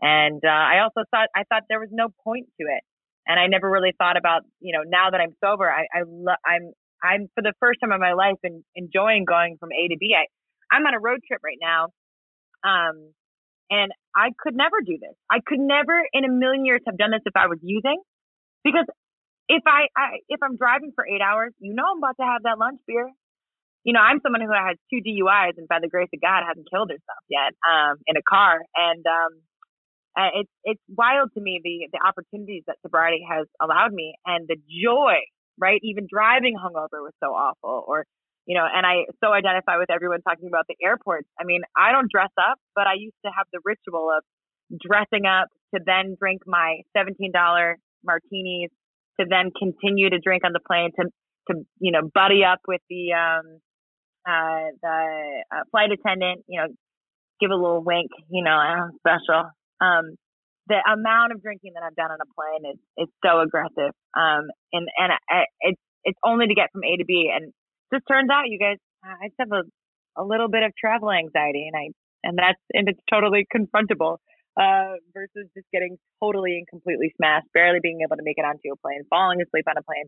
[0.00, 2.82] And uh, I also thought I thought there was no point to it,
[3.26, 6.42] and I never really thought about you know now that I'm sober, I, I lo-
[6.44, 6.72] I'm
[7.04, 10.16] I'm for the first time in my life and enjoying going from A to B.
[10.16, 10.26] I
[10.74, 11.92] I'm on a road trip right now,
[12.64, 13.12] um,
[13.70, 15.14] and I could never do this.
[15.30, 18.00] I could never in a million years have done this if I was using,
[18.64, 18.86] because
[19.48, 22.42] if I, I if I'm driving for eight hours, you know I'm about to have
[22.44, 23.10] that lunch beer.
[23.84, 26.64] You know, I'm someone who has two DUIs and by the grace of God hasn't
[26.72, 29.32] killed herself yet um, in a car, and um,
[30.40, 34.56] it's it's wild to me the the opportunities that sobriety has allowed me and the
[34.56, 35.20] joy,
[35.58, 35.80] right?
[35.82, 38.04] Even driving hungover was so awful, or
[38.46, 41.28] you know, and I so identify with everyone talking about the airports.
[41.40, 44.24] I mean, I don't dress up, but I used to have the ritual of
[44.80, 48.70] dressing up to then drink my seventeen dollar martinis,
[49.20, 51.08] to then continue to drink on the plane, to
[51.48, 53.60] to you know buddy up with the um
[54.26, 56.68] uh the uh, flight attendant, you know,
[57.40, 59.50] give a little wink, you know, oh, special.
[59.80, 60.16] Um,
[60.68, 63.92] the amount of drinking that I've done on a plane is is so aggressive.
[64.16, 67.30] Um, and and I, it's it's only to get from A to B.
[67.34, 67.52] And
[67.92, 69.62] just turns out, you guys, I just have a
[70.16, 74.18] a little bit of travel anxiety, and I and that's and it's totally confrontable.
[74.54, 78.70] Uh, versus just getting totally and completely smashed, barely being able to make it onto
[78.70, 80.06] a plane, falling asleep on a plane,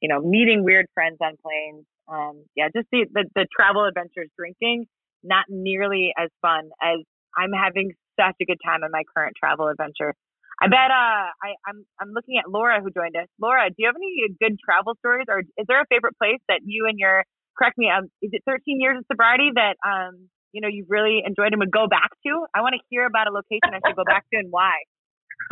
[0.00, 1.84] you know, meeting weird friends on planes.
[2.06, 4.86] Um, yeah, just the, the the travel adventures, drinking,
[5.24, 7.02] not nearly as fun as
[7.36, 10.14] I'm having such a good time on my current travel adventure.
[10.60, 13.30] I bet uh, I, I'm I'm looking at Laura who joined us.
[13.40, 16.60] Laura, do you have any good travel stories, or is there a favorite place that
[16.66, 17.22] you and your
[17.56, 17.86] correct me?
[17.90, 21.60] Um, is it 13 years of sobriety that um you know you've really enjoyed and
[21.62, 22.42] would go back to?
[22.54, 24.74] I want to hear about a location I should go back to and why.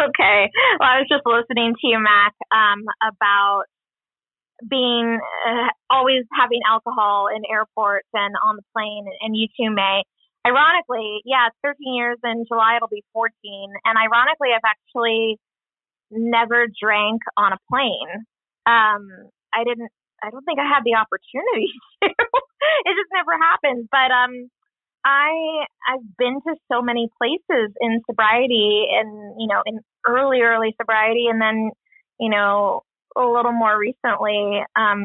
[0.02, 0.50] Okay,
[0.80, 3.64] well, I was just listening to you, Mack, um, about
[4.68, 10.02] being uh, always having alcohol in airports and on the plane, and you too, May
[10.46, 13.32] ironically, yeah, it's 13 years in July, it'll be 14.
[13.84, 15.38] And ironically, I've actually
[16.10, 18.24] never drank on a plane.
[18.66, 19.90] Um, I didn't,
[20.22, 22.08] I don't think I had the opportunity to.
[22.08, 23.88] it just never happened.
[23.90, 24.48] But, um,
[25.04, 30.74] I, I've been to so many places in sobriety and, you know, in early, early
[30.80, 31.70] sobriety and then,
[32.18, 32.82] you know,
[33.16, 35.04] a little more recently, um,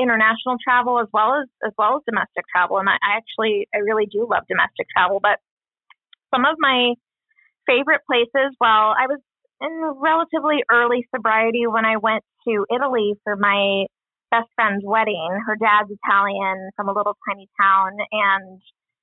[0.00, 2.78] international travel as well as as well as domestic travel.
[2.78, 5.20] And I, I actually I really do love domestic travel.
[5.20, 5.38] But
[6.32, 6.94] some of my
[7.66, 9.20] favorite places, well, I was
[9.60, 13.86] in relatively early sobriety when I went to Italy for my
[14.30, 15.28] best friend's wedding.
[15.46, 18.60] Her dad's Italian from a little tiny town and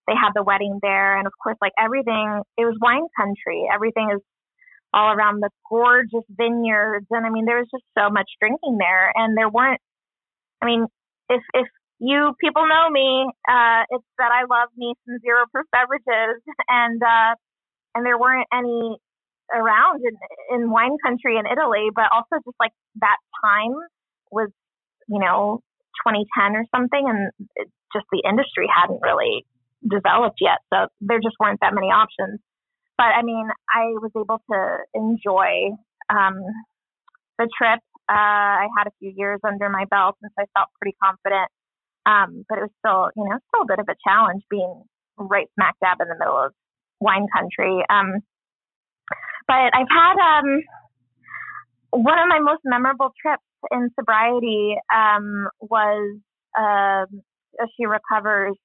[0.08, 3.68] they had the wedding there and of course like everything it was wine country.
[3.72, 4.22] Everything is
[4.94, 9.12] all around the gorgeous vineyards and I mean there was just so much drinking there
[9.14, 9.82] and there weren't
[10.62, 10.86] I mean,
[11.30, 11.68] if if
[12.00, 17.02] you people know me, uh, it's that I love me some zero proof beverages, and
[17.02, 17.36] uh,
[17.96, 18.98] and there weren't any
[19.54, 20.16] around in,
[20.56, 23.76] in wine country in Italy, but also just like that time
[24.32, 24.50] was,
[25.08, 25.62] you know,
[26.06, 29.46] 2010 or something, and it, just the industry hadn't really
[29.88, 32.40] developed yet, so there just weren't that many options.
[32.98, 34.60] But I mean, I was able to
[34.94, 35.78] enjoy
[36.10, 36.42] um,
[37.38, 40.70] the trip uh, I had a few years under my belt, and so I felt
[40.80, 41.50] pretty confident.
[42.06, 44.84] Um, but it was still, you know, still a bit of a challenge being
[45.18, 46.54] right smack dab in the middle of
[47.00, 47.84] wine country.
[47.90, 48.22] Um,
[49.48, 50.62] but I've had um,
[51.92, 56.20] one of my most memorable trips in sobriety um, was
[56.58, 57.06] uh,
[57.60, 58.56] a She Recovers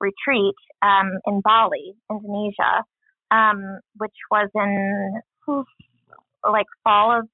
[0.00, 2.84] retreat um, in Bali, Indonesia,
[3.30, 5.20] um, which was in
[6.48, 7.28] like fall of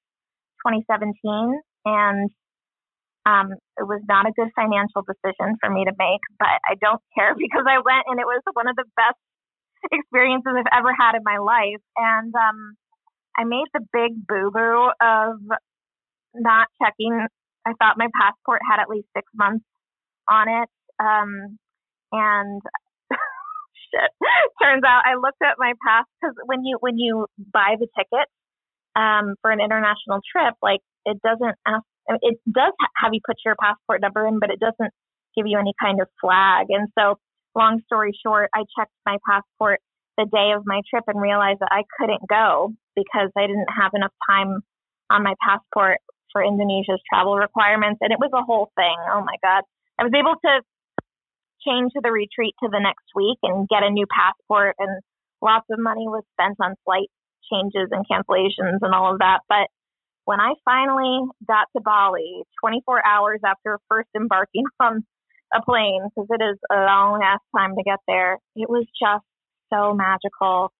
[0.64, 2.30] 2017, and
[3.26, 7.00] um, it was not a good financial decision for me to make, but I don't
[7.16, 9.20] care because I went and it was one of the best
[9.92, 11.82] experiences I've ever had in my life.
[11.96, 12.76] And um,
[13.36, 15.40] I made the big boo boo of
[16.34, 17.26] not checking.
[17.66, 19.64] I thought my passport had at least six months
[20.28, 20.68] on it.
[21.00, 21.58] Um,
[22.12, 22.62] and
[23.10, 24.10] bullshit.
[24.62, 28.28] Turns out I looked at my pass because when you when you buy the ticket
[28.96, 31.84] um, for an international trip, like it doesn't ask.
[32.20, 34.92] It does have you put your passport number in, but it doesn't
[35.36, 36.66] give you any kind of flag.
[36.68, 37.16] And so,
[37.54, 39.80] long story short, I checked my passport
[40.16, 43.92] the day of my trip and realized that I couldn't go because I didn't have
[43.94, 44.60] enough time
[45.10, 45.98] on my passport
[46.32, 47.98] for Indonesia's travel requirements.
[48.00, 48.94] And it was a whole thing.
[49.10, 49.62] Oh my God.
[49.98, 50.62] I was able to
[51.66, 55.00] change the retreat to the next week and get a new passport and
[55.40, 57.08] lots of money was spent on flight
[57.52, 59.40] changes and cancellations and all of that.
[59.48, 59.68] But
[60.24, 65.04] when I finally got to Bali, 24 hours after first embarking on
[65.54, 69.24] a plane, because it is a long ass time to get there, it was just
[69.72, 70.72] so magical.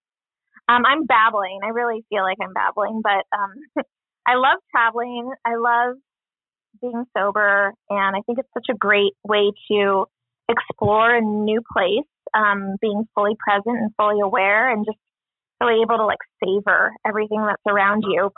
[0.68, 1.60] Um, I'm babbling.
[1.62, 3.84] I really feel like I'm babbling, but um,
[4.26, 5.30] I love traveling.
[5.44, 5.96] I love
[6.80, 10.06] being sober, and I think it's such a great way to
[10.48, 14.98] explore a new place, um, being fully present and fully aware, and just
[15.60, 18.30] really able to like savor everything that's around you.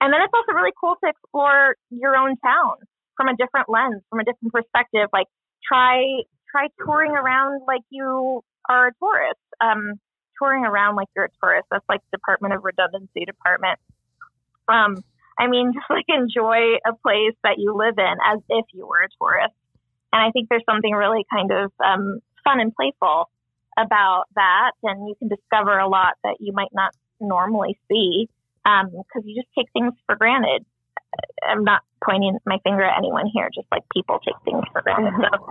[0.00, 2.76] And then it's also really cool to explore your own town
[3.16, 5.08] from a different lens, from a different perspective.
[5.12, 5.26] Like
[5.66, 6.02] try
[6.50, 9.40] try touring around like you are a tourist.
[9.60, 10.00] Um,
[10.38, 11.68] touring around like you're a tourist.
[11.70, 13.78] That's like Department of Redundancy department.
[14.68, 14.96] Um,
[15.38, 19.02] I mean, just like enjoy a place that you live in as if you were
[19.02, 19.54] a tourist.
[20.12, 23.30] And I think there's something really kind of um, fun and playful
[23.76, 24.72] about that.
[24.82, 28.28] And you can discover a lot that you might not normally see
[28.64, 30.64] because um, you just take things for granted.
[31.46, 35.14] I'm not pointing my finger at anyone here, just like people take things for granted.
[35.16, 35.44] So,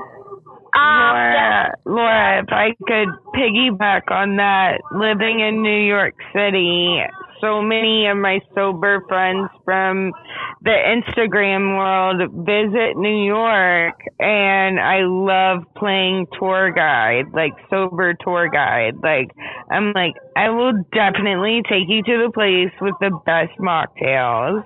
[0.73, 1.71] um, Laura, yeah.
[1.85, 7.01] Laura, if I could piggyback on that, living in New York City,
[7.43, 10.13] so many of my sober friends from
[10.61, 18.47] the Instagram world visit New York and I love playing tour guide, like sober tour
[18.47, 18.95] guide.
[19.03, 19.31] Like,
[19.69, 24.63] I'm like, I will definitely take you to the place with the best mocktails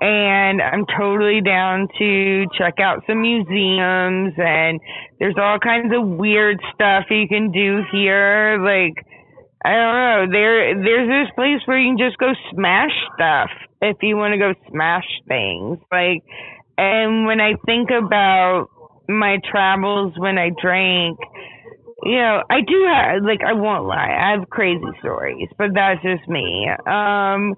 [0.00, 4.80] and I'm totally down to check out some museums and
[5.18, 8.58] there's all kinds of weird stuff you can do here.
[8.62, 8.94] Like,
[9.64, 10.26] I don't know.
[10.30, 13.50] There, there's this place where you can just go smash stuff
[13.82, 15.78] if you want to go smash things.
[15.90, 16.22] Like,
[16.76, 18.68] and when I think about
[19.08, 21.18] my travels when I drank,
[22.04, 26.00] you know, I do have, like, I won't lie, I have crazy stories, but that's
[26.02, 26.68] just me.
[26.86, 27.54] Um,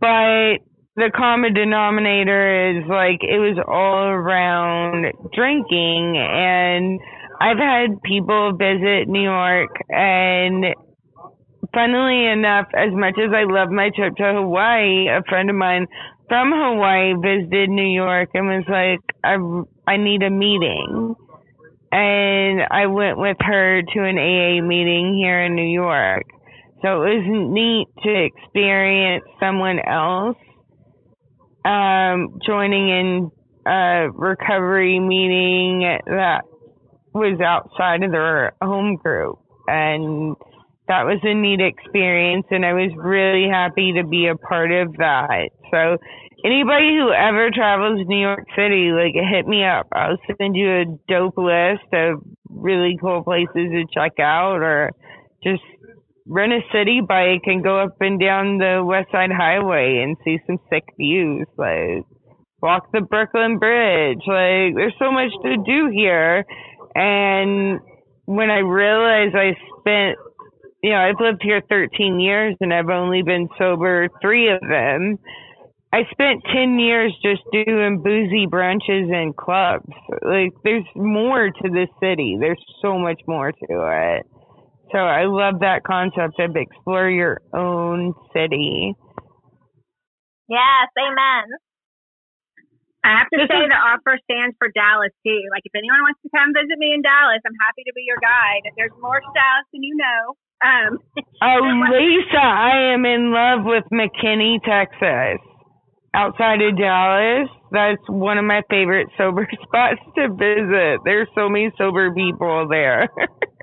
[0.00, 0.64] but
[0.96, 7.00] the common denominator is like, it was all around drinking and
[7.40, 10.64] I've had people visit New York and
[11.74, 15.86] funnily enough, as much as I love my trip to Hawaii, a friend of mine
[16.28, 19.34] from Hawaii visited New York and was like, I,
[19.90, 21.16] I need a meeting.
[21.90, 26.24] And I went with her to an AA meeting here in New York.
[26.82, 30.36] So it was neat to experience someone else
[31.64, 33.30] um, joining in
[33.66, 36.42] a recovery meeting that
[37.12, 39.38] was outside of their home group.
[39.66, 40.36] And
[40.88, 44.92] that was a neat experience and I was really happy to be a part of
[44.98, 45.48] that.
[45.70, 45.96] So
[46.44, 49.88] anybody who ever travels to New York City, like hit me up.
[49.92, 54.90] I'll send you a dope list of really cool places to check out or
[55.42, 55.62] just
[56.26, 60.38] rent a city bike and go up and down the West Side Highway and see
[60.46, 61.46] some sick views.
[61.56, 62.04] Like
[62.62, 64.22] walk the Brooklyn Bridge.
[64.26, 66.44] Like there's so much to do here.
[66.94, 67.80] And
[68.24, 70.18] when I realized I spent
[70.84, 75.18] you know, I've lived here 13 years and I've only been sober three of them.
[75.94, 79.88] I spent 10 years just doing boozy brunches and clubs.
[80.22, 82.36] Like, there's more to this city.
[82.38, 84.26] There's so much more to it.
[84.94, 88.94] So I love that concept of explore your own city.
[90.46, 91.50] Yes, amen.
[93.02, 95.42] I have to this say is, the offer stands for Dallas too.
[95.50, 98.22] Like if anyone wants to come visit me in Dallas, I'm happy to be your
[98.22, 98.70] guide.
[98.70, 100.90] If there's more to Dallas than you know, um,
[101.42, 105.42] oh, Lisa, I am in love with McKinney, Texas,
[106.14, 107.50] outside of Dallas.
[107.74, 111.02] That's one of my favorite sober spots to visit.
[111.02, 113.10] There's so many sober people there.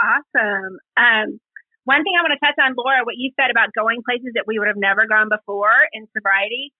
[0.00, 0.78] awesome.
[0.96, 1.40] Um,
[1.86, 4.44] one thing I want to touch on, Laura, what you said about going places that
[4.46, 6.74] we would have never gone before in sobriety.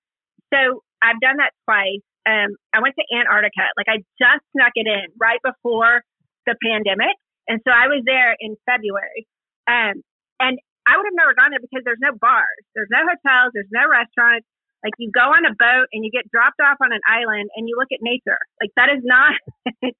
[0.50, 2.02] So I've done that twice.
[2.26, 3.70] Um, I went to Antarctica.
[3.78, 6.02] Like I just snuck it in right before
[6.46, 7.14] the pandemic.
[7.46, 9.30] And so I was there in February.
[9.70, 10.02] Um,
[10.42, 13.70] and I would have never gone there because there's no bars, there's no hotels, there's
[13.70, 14.46] no restaurants.
[14.82, 17.66] Like you go on a boat and you get dropped off on an island and
[17.66, 18.38] you look at nature.
[18.62, 19.34] Like that is not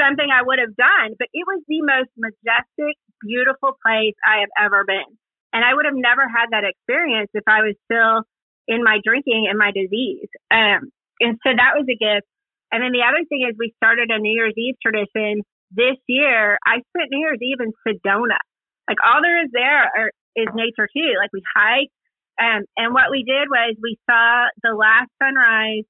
[0.00, 4.52] something I would have done, but it was the most majestic, beautiful place I have
[4.56, 5.18] ever been.
[5.52, 8.24] And I would have never had that experience if I was still
[8.68, 10.30] in my drinking and my disease.
[10.50, 10.88] Um,
[11.20, 12.26] and so that was a gift.
[12.72, 15.42] And then the other thing is we started a New Year's Eve tradition
[15.74, 16.56] this year.
[16.64, 18.38] I spent New Year's Eve in Sedona.
[18.88, 21.12] Like all there is there are, is nature too.
[21.18, 21.92] Like we hiked.
[22.40, 25.84] Um, and what we did was we saw the last sunrise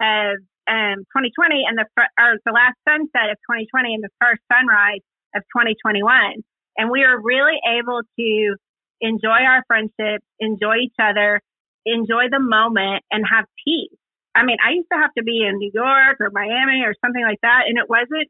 [0.00, 1.86] of um, 2020 and the
[2.18, 5.02] or the last sunset of 2020 and the first sunrise
[5.34, 6.42] of 2021.
[6.76, 8.56] And we were really able to
[9.00, 11.40] enjoy our friendship, enjoy each other,
[11.84, 13.96] enjoy the moment, and have peace.
[14.34, 17.24] I mean, I used to have to be in New York or Miami or something
[17.24, 18.28] like that, and it wasn't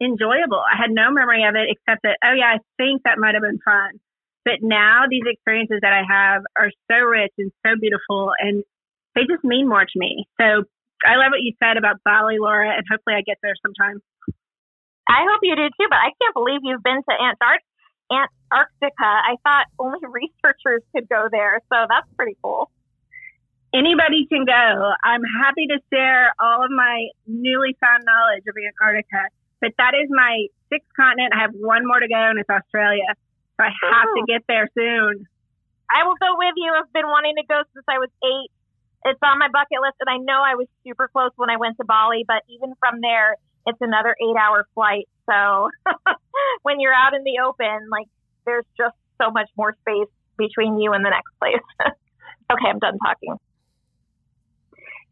[0.00, 0.62] enjoyable.
[0.64, 3.42] I had no memory of it except that, oh, yeah, I think that might have
[3.42, 4.00] been fun.
[4.44, 8.64] But now these experiences that I have are so rich and so beautiful, and
[9.14, 10.26] they just mean more to me.
[10.40, 10.64] So
[11.04, 14.00] I love what you said about Bali, Laura, and hopefully I get there sometime.
[15.08, 17.66] I hope you do too, but I can't believe you've been to Antarctica.
[18.12, 19.08] Antarctica.
[19.08, 22.70] I thought only researchers could go there, so that's pretty cool
[23.74, 24.92] anybody can go.
[25.02, 30.08] I'm happy to share all of my newly found knowledge of Antarctica, but that is
[30.12, 31.32] my sixth continent.
[31.34, 33.08] I have one more to go, and it's Australia.
[33.56, 34.20] So I have Ooh.
[34.20, 35.26] to get there soon.
[35.92, 36.72] I will go with you.
[36.72, 38.52] I've been wanting to go since I was eight.
[39.04, 41.76] It's on my bucket list, and I know I was super close when I went
[41.78, 43.36] to Bali, but even from there,
[43.66, 45.08] it's another eight hour flight.
[45.28, 45.70] So
[46.62, 48.06] when you're out in the open, like
[48.46, 51.66] there's just so much more space between you and the next place.
[52.52, 53.36] okay, I'm done talking.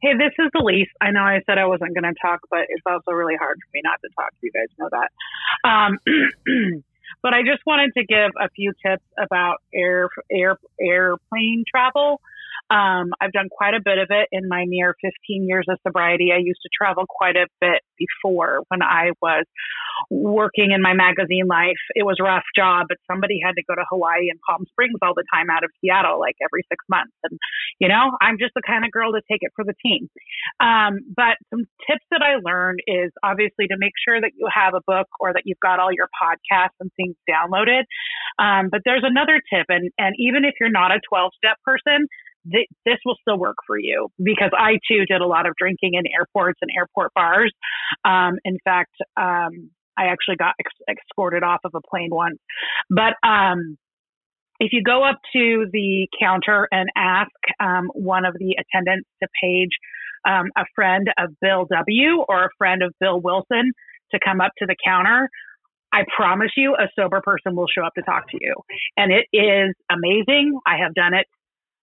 [0.02, 0.88] Hey, this is Elise.
[1.00, 3.68] I know I said I wasn't going to talk, but it's also really hard for
[3.74, 4.32] me not to talk.
[4.40, 5.10] You guys know that.
[5.68, 5.98] Um,
[7.22, 12.22] but I just wanted to give a few tips about air, air, airplane travel.
[12.70, 16.30] Um, I've done quite a bit of it in my near 15 years of sobriety.
[16.32, 19.44] I used to travel quite a bit before when I was
[20.08, 21.82] working in my magazine life.
[21.94, 24.98] It was a rough job, but somebody had to go to Hawaii and Palm Springs
[25.02, 27.12] all the time out of Seattle, like every six months.
[27.24, 27.38] And,
[27.78, 30.08] you know, I'm just the kind of girl to take it for the team.
[30.62, 34.74] Um, but some tips that I learned is obviously to make sure that you have
[34.74, 37.84] a book or that you've got all your podcasts and things downloaded.
[38.38, 42.06] Um, but there's another tip, and, and even if you're not a 12 step person,
[42.50, 45.94] th- this will still work for you because I too did a lot of drinking
[45.94, 47.52] in airports and airport bars.
[48.04, 52.38] Um, in fact, um, I actually got ex- escorted off of a plane once.
[52.88, 53.76] But um,
[54.58, 57.30] if you go up to the counter and ask
[57.60, 59.70] um, one of the attendants to page
[60.28, 62.24] um, a friend of Bill W.
[62.28, 63.72] or a friend of Bill Wilson
[64.12, 65.28] to come up to the counter,
[65.92, 68.54] I promise you a sober person will show up to talk to you.
[68.96, 70.58] And it is amazing.
[70.66, 71.26] I have done it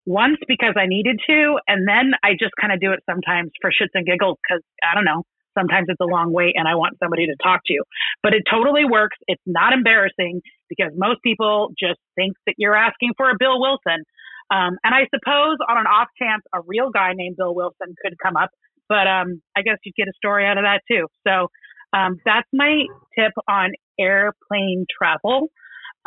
[0.07, 3.69] once because I needed to, and then I just kind of do it sometimes for
[3.69, 5.27] shits and giggles because I don't know.
[5.59, 7.83] Sometimes it's a long wait and I want somebody to talk to.
[8.23, 9.17] But it totally works.
[9.27, 14.05] It's not embarrassing because most people just think that you're asking for a Bill Wilson.
[14.49, 18.15] Um, and I suppose on an off chance, a real guy named Bill Wilson could
[18.23, 18.49] come up.
[18.87, 21.07] But um, I guess you'd get a story out of that too.
[21.27, 21.49] So
[21.91, 22.85] um, that's my
[23.17, 25.49] tip on airplane travel.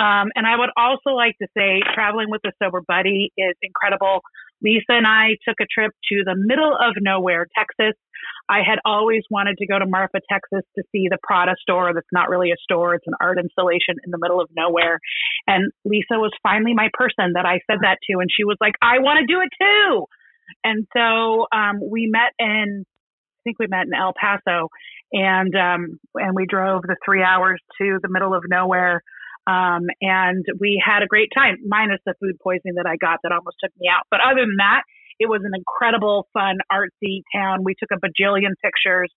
[0.01, 4.21] Um, and I would also like to say traveling with a sober buddy is incredible.
[4.63, 7.97] Lisa and I took a trip to the middle of nowhere, Texas.
[8.49, 12.13] I had always wanted to go to Marfa, Texas to see the Prada store that's
[12.13, 14.99] not really a store, it's an art installation in the middle of nowhere.
[15.47, 18.19] And Lisa was finally my person that I said that to.
[18.21, 20.07] And she was like, I want to do it too.
[20.65, 24.69] And so um, we met in, I think we met in El Paso,
[25.13, 29.03] and um, and we drove the three hours to the middle of nowhere
[29.51, 33.33] um, and we had a great time, minus the food poisoning that I got that
[33.33, 34.05] almost took me out.
[34.11, 34.83] But other than that,
[35.19, 37.65] it was an incredible, fun, artsy town.
[37.65, 39.11] We took a bajillion pictures.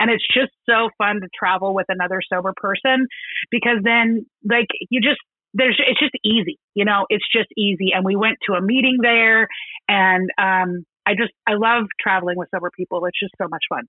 [0.00, 3.06] And it's just so fun to travel with another sober person
[3.50, 5.20] because then, like, you just,
[5.52, 7.92] there's, it's just easy, you know, it's just easy.
[7.94, 9.46] And we went to a meeting there
[9.88, 13.04] and, um, I just, I love traveling with sober people.
[13.04, 13.84] It's just so much fun.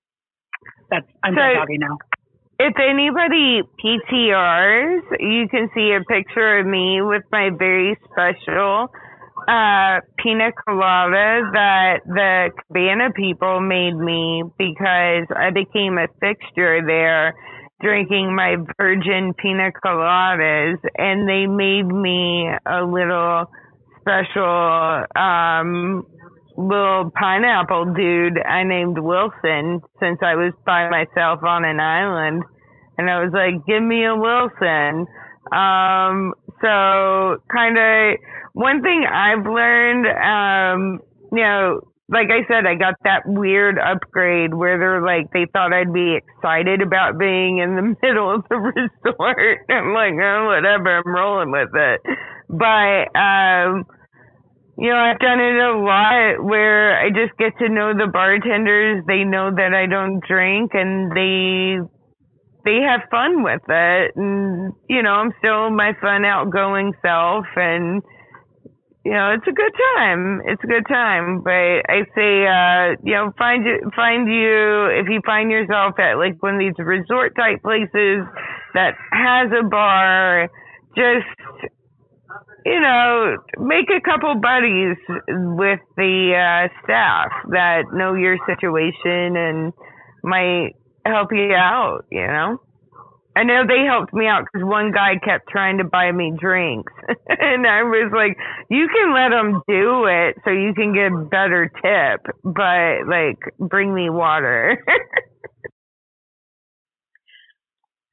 [0.90, 1.96] That's, I'm so, done talking now.
[2.58, 8.88] If anybody PTRs, you can see a picture of me with my very special
[9.48, 17.34] uh, pina colada that the Cabana people made me because I became a fixture there
[17.80, 23.50] drinking my virgin pina coladas and they made me a little
[24.00, 26.06] special um
[26.56, 32.42] little pineapple dude I named Wilson since I was by myself on an island.
[32.98, 35.06] And I was like, give me a Wilson.
[35.50, 38.18] Um, so kind of
[38.52, 41.00] one thing I've learned, um,
[41.32, 45.72] you know, like I said, I got that weird upgrade where they're like, they thought
[45.72, 49.58] I'd be excited about being in the middle of the resort.
[49.70, 52.00] I'm like, oh, whatever, I'm rolling with it.
[52.48, 53.86] But, um,
[54.78, 59.04] you know, I've done it a lot where I just get to know the bartenders.
[59.06, 61.76] They know that I don't drink and they,
[62.64, 64.12] they have fun with it.
[64.16, 68.02] And, you know, I'm still my fun, outgoing self and,
[69.04, 70.40] you know, it's a good time.
[70.46, 71.42] It's a good time.
[71.44, 76.16] But I say, uh, you know, find you, find you, if you find yourself at
[76.16, 78.24] like one of these resort type places
[78.72, 80.48] that has a bar,
[80.96, 81.28] just,
[82.64, 84.96] you know, make a couple buddies
[85.28, 89.72] with the, uh, staff that know your situation and
[90.22, 90.74] might
[91.04, 92.58] help you out, you know?
[93.34, 96.92] I know they helped me out because one guy kept trying to buy me drinks,
[97.28, 98.36] and I was like,
[98.68, 103.94] "You can let them do it, so you can get better tip, but like, bring
[103.94, 104.76] me water."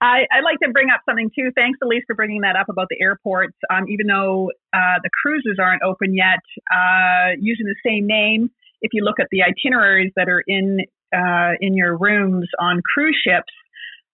[0.02, 1.52] I, I'd like to bring up something too.
[1.56, 3.58] Thanks, Elise, for bringing that up about the airports.
[3.70, 6.40] Um, even though uh, the cruises aren't open yet,
[6.72, 8.50] uh, using the same name,
[8.82, 10.80] if you look at the itineraries that are in
[11.12, 13.52] uh, in your rooms on cruise ships,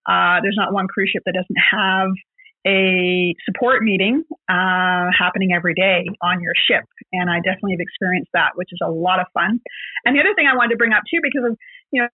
[0.09, 2.09] uh, there's not one cruise ship that doesn't have
[2.65, 6.83] a support meeting uh, happening every day on your ship.
[7.13, 9.61] And I definitely have experienced that, which is a lot of fun.
[10.03, 11.57] And the other thing I wanted to bring up too, because of,
[11.91, 12.07] you know,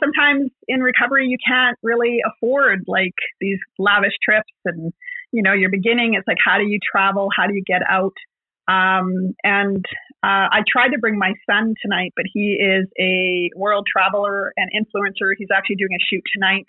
[0.00, 4.92] sometimes in recovery you can't really afford like these lavish trips and
[5.32, 6.14] you know you're beginning.
[6.14, 7.28] It's like how do you travel?
[7.36, 8.14] How do you get out?
[8.68, 9.84] Um, and
[10.22, 14.70] uh, i tried to bring my son tonight but he is a world traveler and
[14.70, 15.32] influencer.
[15.36, 16.66] He's actually doing a shoot tonight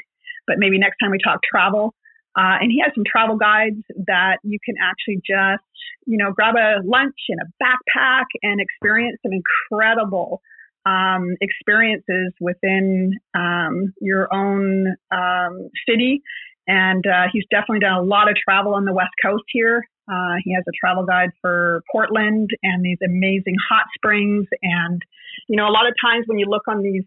[0.48, 1.94] but maybe next time we talk travel.
[2.36, 5.64] Uh, and he has some travel guides that you can actually just,
[6.08, 10.42] you know, grab a lunch and a backpack and experience some incredible
[10.86, 16.22] um, experiences within um, your own um, city.
[16.68, 19.84] And uh, he's definitely done a lot of travel on the West Coast here.
[20.12, 24.46] Uh, he has a travel guide for Portland and these amazing hot springs.
[24.62, 25.02] And,
[25.48, 27.04] you know, a lot of times when you look on these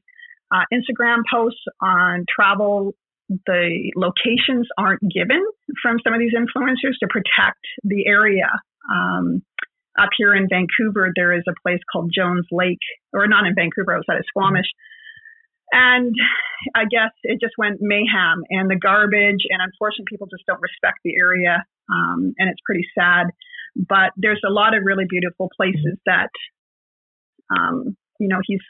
[0.55, 2.95] uh, Instagram posts on travel
[3.29, 5.45] the locations aren't given
[5.83, 8.51] from some of these influencers to protect the area.
[8.91, 9.43] Um,
[9.99, 12.83] up here in Vancouver, there is a place called Jones Lake,
[13.13, 14.67] or not in Vancouver, I was at Squamish.
[15.73, 16.15] And
[16.75, 20.99] I guess it just went mayhem and the garbage, and unfortunately, people just don't respect
[21.05, 23.27] the area, um, and it's pretty sad.
[23.75, 26.31] But there's a lot of really beautiful places that,
[27.51, 28.63] um, you know, he's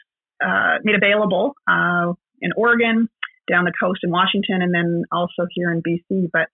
[0.43, 3.09] uh, made available uh, in Oregon,
[3.49, 6.47] down the coast in Washington and then also here in BC, but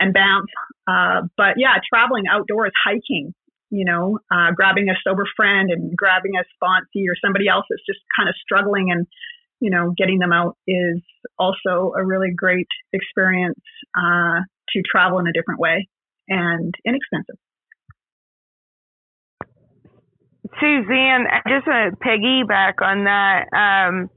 [0.00, 0.46] and Banff.
[0.86, 3.34] Uh, but yeah, traveling outdoors, hiking,
[3.70, 7.84] you know, uh, grabbing a sober friend and grabbing a sponsee or somebody else that's
[7.86, 9.06] just kind of struggling and
[9.60, 11.02] you know getting them out is
[11.38, 13.60] also a really great experience
[13.96, 14.40] uh,
[14.70, 15.88] to travel in a different way
[16.28, 17.36] and inexpensive.
[20.60, 23.44] Suzanne, I just to piggyback on that.
[23.52, 24.10] Um,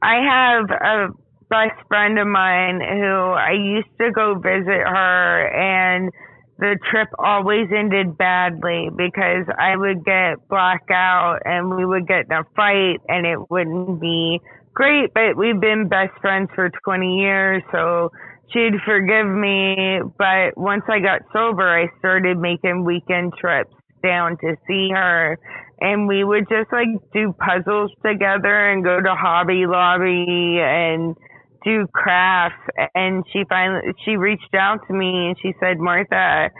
[0.00, 1.08] I have a
[1.50, 6.10] best friend of mine who I used to go visit her and
[6.58, 12.32] the trip always ended badly because I would get blackout and we would get in
[12.32, 14.40] a fight and it wouldn't be
[14.72, 18.10] great, but we've been best friends for 20 years, so
[18.52, 20.00] she'd forgive me.
[20.16, 25.38] But once I got sober, I started making weekend trips down to see her
[25.80, 31.16] and we would just like do puzzles together and go to Hobby Lobby and
[31.64, 32.60] do crafts.
[32.94, 36.50] And she finally she reached out to me and she said martha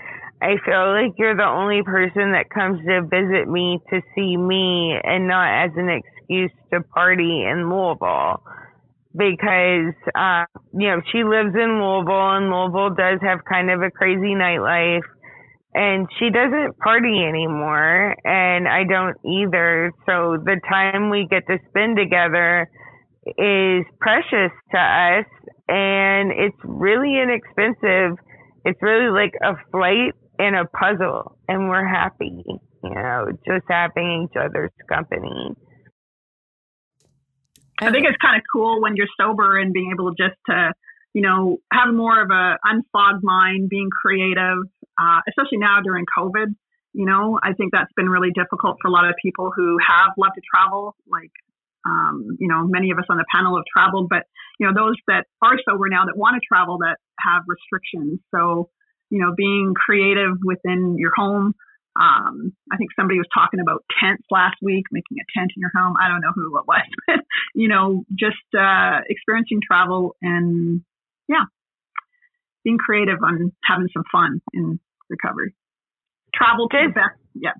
[0.43, 4.99] i feel like you're the only person that comes to visit me to see me
[5.03, 8.43] and not as an excuse to party in louisville.
[9.17, 13.91] Because uh you know she lives in louisville and louisville does have kind of a
[13.91, 15.03] crazy nightlife.
[15.77, 18.17] And she doesn't party anymore.
[18.25, 19.93] And i don't either.
[20.07, 22.69] So the time we get to spend together
[23.27, 25.27] is precious to us
[25.69, 28.19] and it's really inexpensive.
[28.65, 34.29] It's really like a flight and a puzzle and we're happy, you know, just having
[34.29, 35.55] each other's company.
[37.81, 40.73] I think it's kind of cool when you're sober and being able to just to,
[41.13, 44.59] you know, have more of a unfogged mind, being creative,
[44.99, 46.55] uh, especially now during COVID.
[46.93, 50.13] You know, I think that's been really difficult for a lot of people who have
[50.17, 51.33] loved to travel, like
[51.87, 54.25] um, you know, many of us on the panel have traveled, but
[54.59, 58.21] you know, those that are sober now that want to travel that have restrictions.
[58.35, 58.71] So,
[59.11, 61.55] you know, being creative within your home,
[61.97, 65.71] Um, I think somebody was talking about tents last week, making a tent in your
[65.75, 65.95] home.
[66.03, 67.21] I don't know who it was, but
[67.55, 70.83] you know, just uh, experiencing travel and
[71.29, 71.45] yeah,
[72.65, 75.55] being creative and having some fun in recovery.
[76.35, 77.21] Travel to the best.
[77.35, 77.55] Yeah.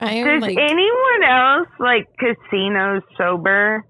[0.00, 3.84] I Does like, anyone else like casinos sober?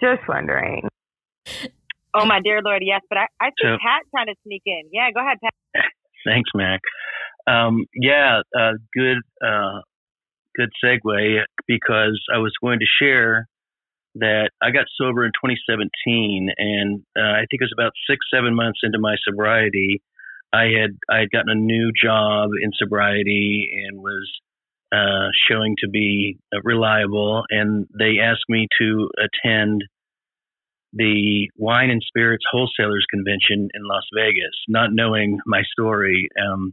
[0.00, 0.88] Just wondering.
[2.14, 4.82] Oh my dear Lord, yes, but I, I see so, Pat trying to sneak in.
[4.92, 5.84] Yeah, go ahead, Pat.
[6.24, 6.80] Thanks, Mack.
[7.46, 9.80] Um, yeah, uh, good, uh,
[10.56, 13.48] good segue because I was going to share
[14.14, 18.54] that I got sober in 2017, and uh, I think it was about six, seven
[18.54, 20.00] months into my sobriety.
[20.52, 24.30] I had I had gotten a new job in sobriety and was
[24.92, 29.82] uh, showing to be uh, reliable, and they asked me to attend
[30.92, 36.28] the Wine and Spirits Wholesalers Convention in Las Vegas, not knowing my story.
[36.40, 36.72] Um,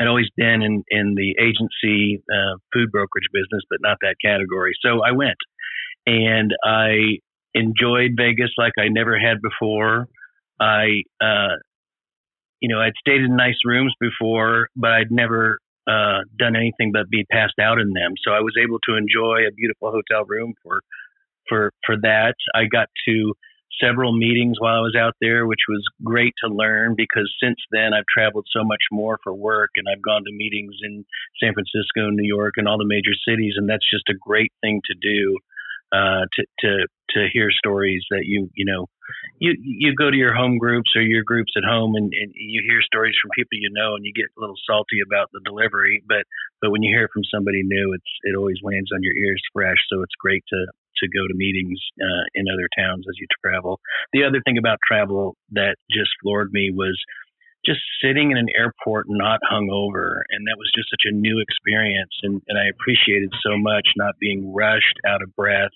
[0.00, 4.72] I'd always been in, in the agency uh, food brokerage business, but not that category.
[4.82, 5.36] So I went
[6.06, 7.18] and I
[7.54, 10.06] enjoyed Vegas like I never had before.
[10.60, 11.56] I, uh,
[12.60, 17.08] you know, I'd stayed in nice rooms before, but I'd never uh, done anything but
[17.08, 18.14] be passed out in them.
[18.24, 20.80] So I was able to enjoy a beautiful hotel room for
[21.48, 22.34] for for that.
[22.54, 23.34] I got to
[23.82, 27.92] several meetings while I was out there, which was great to learn because since then
[27.92, 31.04] I've traveled so much more for work and I've gone to meetings in
[31.42, 34.80] San Francisco, New York, and all the major cities, and that's just a great thing
[34.86, 35.36] to do.
[35.96, 36.70] Uh, to to
[37.10, 38.86] to hear stories that you you know
[39.38, 42.60] you you go to your home groups or your groups at home and, and you
[42.68, 46.02] hear stories from people you know and you get a little salty about the delivery
[46.08, 46.24] but
[46.60, 49.78] but when you hear from somebody new it's it always lands on your ears fresh
[49.88, 50.66] so it's great to
[50.98, 53.80] to go to meetings uh, in other towns as you travel.
[54.12, 56.96] The other thing about travel that just floored me was
[57.64, 62.14] just sitting in an airport not hungover, and that was just such a new experience,
[62.22, 65.74] and, and I appreciated so much not being rushed, out of breath,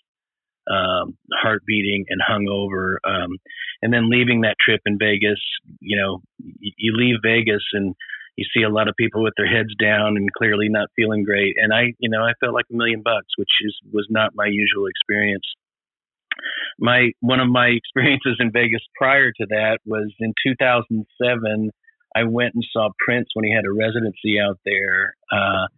[0.68, 2.96] um, heart beating, and hungover.
[3.04, 3.38] Um,
[3.82, 5.40] and then leaving that trip in Vegas,
[5.80, 7.94] you know, you, you leave Vegas and
[8.36, 11.56] you see a lot of people with their heads down and clearly not feeling great.
[11.60, 14.46] And I, you know, I felt like a million bucks, which is was not my
[14.46, 15.44] usual experience.
[16.78, 21.70] My one of my experiences in Vegas prior to that was in 2007.
[22.16, 25.68] I went and saw Prince when he had a residency out there, uh,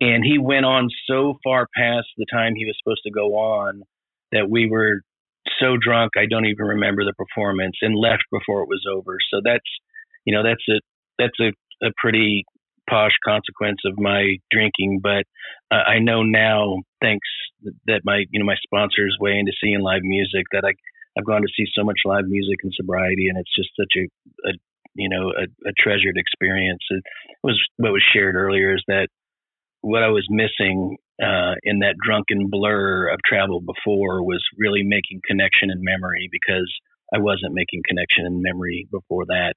[0.00, 3.82] and he went on so far past the time he was supposed to go on
[4.32, 5.02] that we were
[5.60, 9.18] so drunk I don't even remember the performance and left before it was over.
[9.32, 9.68] So that's
[10.24, 10.80] you know that's a
[11.18, 11.52] that's a
[11.86, 12.44] a pretty
[12.88, 15.24] posh consequence of my drinking, but
[15.70, 17.26] uh, I know now, thanks
[17.86, 20.72] that my you know my sponsors way into seeing live music, that I
[21.18, 24.48] I've gone to see so much live music in sobriety, and it's just such a,
[24.48, 24.52] a
[24.94, 26.82] you know a, a treasured experience.
[26.90, 27.02] It
[27.42, 29.08] was what was shared earlier is that
[29.80, 35.20] what I was missing uh, in that drunken blur of travel before was really making
[35.26, 36.70] connection and memory because
[37.14, 39.54] I wasn't making connection and memory before that.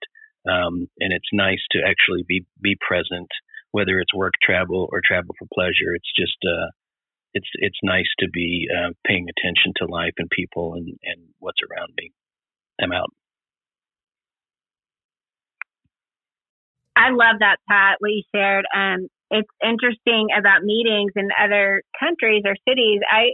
[0.48, 3.28] Um, and it's nice to actually be be present,
[3.72, 5.96] whether it's work travel or travel for pleasure.
[5.96, 6.70] It's just uh,
[7.34, 11.62] it's it's nice to be uh, paying attention to life and people and and what's
[11.66, 12.12] around me.
[12.80, 13.10] I'm out.
[16.96, 18.66] I love that, Pat, what you shared.
[18.74, 23.02] Um, it's interesting about meetings in other countries or cities.
[23.10, 23.34] I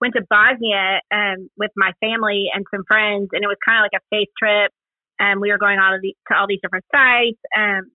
[0.00, 3.88] went to Bosnia um, with my family and some friends, and it was kind of
[3.90, 4.72] like a faith trip
[5.18, 7.38] and we were going all of the, to all these different sites.
[7.56, 7.90] Um,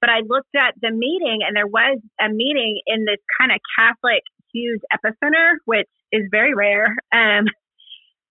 [0.00, 3.58] but I looked at the meeting, and there was a meeting in this kind of
[3.78, 6.96] Catholic huge epicenter, which is very rare.
[7.12, 7.48] Um,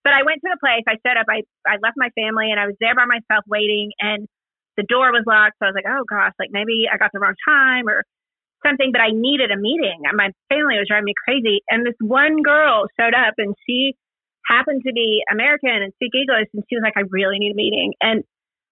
[0.04, 0.86] but I went to the place.
[0.86, 1.26] I set up.
[1.28, 4.28] I I left my family, and I was there by myself waiting, and
[4.76, 5.56] the door was locked.
[5.58, 8.04] So I was like, oh gosh, like maybe I got the wrong time or
[8.64, 8.92] something.
[8.92, 10.04] But I needed a meeting.
[10.04, 13.94] And my family was driving me crazy, and this one girl showed up, and she
[14.46, 16.48] happened to be American and speak English.
[16.54, 17.92] And she was like, I really need a meeting.
[18.00, 18.22] And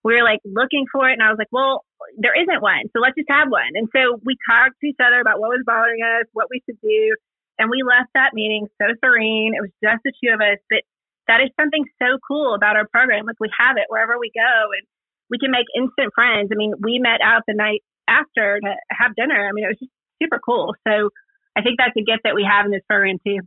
[0.05, 1.15] we were like looking for it.
[1.15, 1.83] And I was like, well,
[2.21, 2.87] there isn't one.
[2.93, 3.75] So let's just have one.
[3.75, 6.79] And so we talked to each other about what was bothering us, what we should
[6.79, 7.17] do.
[7.59, 9.55] And we left that meeting so serene.
[9.57, 10.61] It was just the two of us.
[10.69, 10.85] But
[11.27, 13.25] that is something so cool about our program.
[13.25, 14.85] Like we have it wherever we go and
[15.31, 16.51] we can make instant friends.
[16.53, 19.49] I mean, we met out the night after to have dinner.
[19.49, 20.75] I mean, it was just super cool.
[20.87, 21.11] So
[21.57, 23.41] I think that's a gift that we have in this program too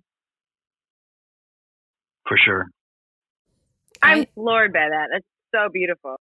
[2.28, 2.68] for sure.
[4.02, 5.08] I'm floored by that.
[5.12, 6.18] That's so beautiful.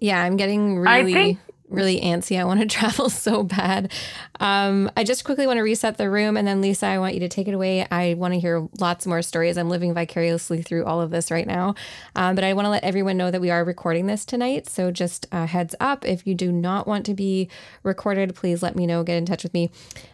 [0.00, 1.12] Yeah, I'm getting really.
[1.12, 1.38] I think
[1.68, 2.38] really antsy.
[2.38, 3.92] I want to travel so bad.
[4.40, 6.36] Um, I just quickly want to reset the room.
[6.36, 7.86] And then, Lisa, I want you to take it away.
[7.90, 9.58] I want to hear lots more stories.
[9.58, 11.74] I'm living vicariously through all of this right now.
[12.14, 14.68] Um, but I want to let everyone know that we are recording this tonight.
[14.68, 17.48] So just uh, heads up if you do not want to be
[17.82, 19.02] recorded, please let me know.
[19.02, 19.70] Get in touch with me.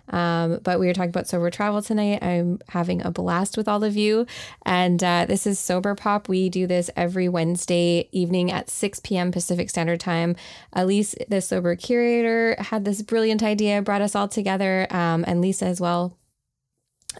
[0.08, 2.22] Um, but we are talking about sober travel tonight.
[2.22, 4.26] I'm having a blast with all of you.
[4.64, 6.28] And uh, this is Sober Pop.
[6.28, 9.32] We do this every Wednesday evening at 6 p.m.
[9.32, 10.36] Pacific Standard Time.
[10.72, 15.66] Elise, the sober curator, had this brilliant idea, brought us all together, um, and Lisa
[15.66, 16.16] as well.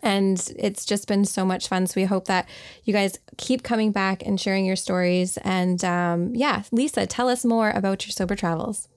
[0.02, 1.86] And it's just been so much fun.
[1.86, 2.48] So we hope that
[2.82, 5.36] you guys keep coming back and sharing your stories.
[5.38, 8.88] And um, yeah, Lisa, tell us more about your sober travels.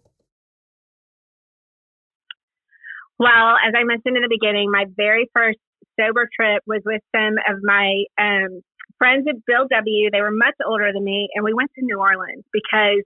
[3.19, 5.57] Well, as I mentioned in the beginning, my very first
[5.99, 8.61] sober trip was with some of my um,
[8.97, 10.09] friends at Bill W.
[10.11, 13.01] They were much older than me, and we went to New Orleans because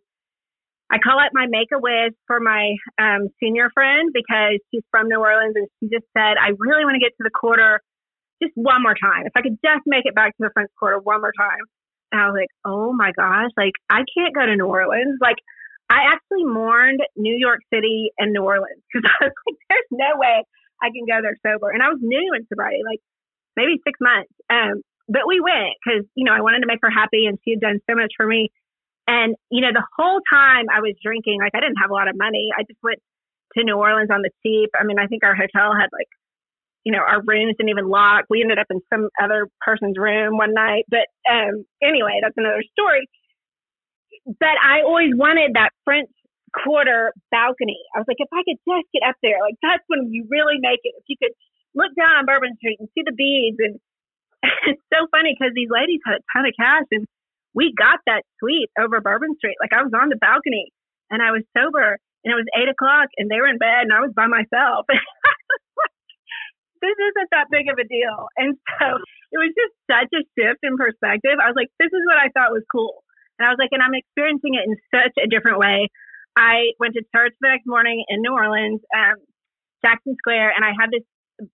[0.92, 5.08] I call it my make a wish for my um, senior friend because she's from
[5.08, 7.80] New Orleans, and she just said, "I really want to get to the quarter
[8.44, 9.26] just one more time.
[9.26, 11.64] If I could just make it back to the French Quarter one more time."
[12.12, 13.52] And I was like, "Oh my gosh!
[13.56, 15.20] Like I can't go to New Orleans.
[15.22, 15.40] Like
[15.92, 20.16] I actually mourned New York City and New Orleans because I was like, there's no
[20.16, 20.48] way
[20.80, 21.70] I can go there sober.
[21.70, 23.04] And I was new in sobriety, like
[23.60, 24.32] maybe six months.
[24.50, 27.52] Um, but we went because, you know, I wanted to make her happy and she
[27.52, 28.50] had done so much for me.
[29.06, 32.08] And, you know, the whole time I was drinking, like I didn't have a lot
[32.08, 32.56] of money.
[32.56, 33.04] I just went
[33.60, 34.72] to New Orleans on the cheap.
[34.80, 36.08] I mean, I think our hotel had like,
[36.88, 38.32] you know, our rooms didn't even lock.
[38.32, 40.88] We ended up in some other person's room one night.
[40.88, 43.12] But um, anyway, that's another story
[44.26, 46.10] but I always wanted that French
[46.52, 47.80] Quarter balcony.
[47.96, 50.60] I was like, if I could just get up there, like that's when you really
[50.60, 50.94] make it.
[51.00, 51.32] If you could
[51.74, 53.80] look down on Bourbon Street and see the beads, and
[54.68, 57.08] it's so funny because these ladies had a ton of cash, and
[57.56, 59.56] we got that suite over Bourbon Street.
[59.64, 60.76] Like I was on the balcony,
[61.08, 63.96] and I was sober, and it was eight o'clock, and they were in bed, and
[63.96, 64.86] I was by myself.
[66.82, 68.28] this isn't that big of a deal.
[68.36, 68.98] And so
[69.32, 71.38] it was just such a shift in perspective.
[71.40, 73.06] I was like, this is what I thought was cool.
[73.40, 75.90] And I was like, and I'm experiencing it in such a different way.
[76.38, 79.20] I went to church the next morning in New Orleans, um,
[79.84, 81.04] Jackson Square, and I had this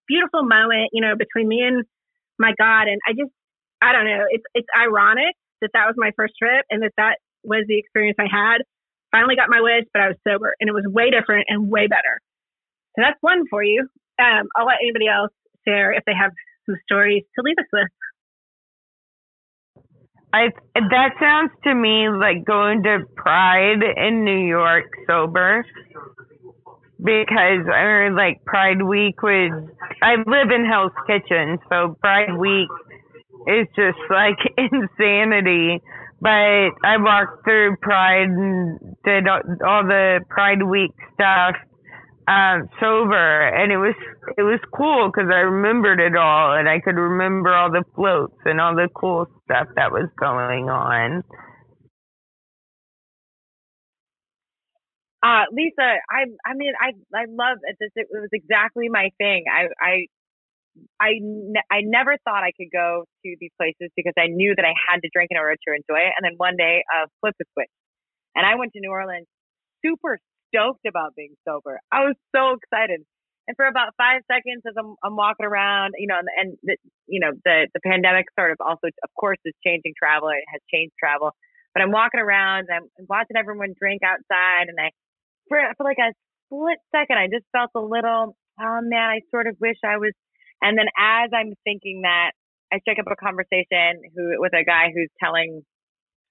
[0.08, 1.86] beautiful moment, you know, between me and
[2.38, 2.88] my God.
[2.88, 3.32] And I just,
[3.82, 7.18] I don't know, it's it's ironic that that was my first trip and that that
[7.44, 8.62] was the experience I had.
[9.12, 11.88] Finally got my wish, but I was sober, and it was way different and way
[11.88, 12.20] better.
[12.96, 13.88] So that's one for you.
[14.20, 15.32] Um, I'll let anybody else
[15.66, 16.32] share if they have
[16.66, 17.88] some stories to leave us with.
[20.38, 25.66] I that sounds to me like going to Pride in New York sober
[27.00, 29.70] because I like Pride Week was
[30.04, 32.70] I live in Hell's Kitchen, so Pride Week
[33.48, 35.82] is just like insanity.
[36.22, 41.56] But I walked through Pride and did all the Pride Week stuff
[42.28, 43.96] um, sober, and it was
[44.38, 48.38] it was cool because I remembered it all, and I could remember all the floats
[48.46, 51.24] and all the cool stuff that was going on.
[55.24, 57.78] Uh, Lisa, I I mean I I love it.
[57.80, 59.46] This it was exactly my thing.
[59.52, 59.96] I I
[61.00, 64.66] I, ne- I never thought I could go to these places because I knew that
[64.66, 66.14] I had to drink in order to enjoy it.
[66.18, 67.72] And then one day, uh, flip the switch,
[68.36, 69.28] and I went to New Orleans
[69.86, 71.80] super stoked about being sober.
[71.92, 73.02] I was so excited.
[73.48, 76.76] And for about five seconds, as I'm, I'm walking around, you know, and, and the,
[77.08, 80.30] you know, the the pandemic sort of also, of course, is changing travel.
[80.30, 81.32] It has changed travel.
[81.74, 84.92] But I'm walking around and I'm watching everyone drink outside, and I,
[85.48, 86.12] for for like a
[86.48, 90.12] split second, I just felt a little, oh man, I sort of wish I was.
[90.62, 92.32] And then as I'm thinking that,
[92.74, 95.62] I strike up a conversation who with a guy who's telling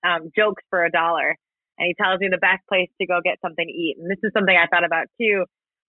[0.05, 1.37] um, jokes for a dollar,
[1.79, 3.97] and he tells me the best place to go get something to eat.
[4.01, 5.45] And this is something I thought about too.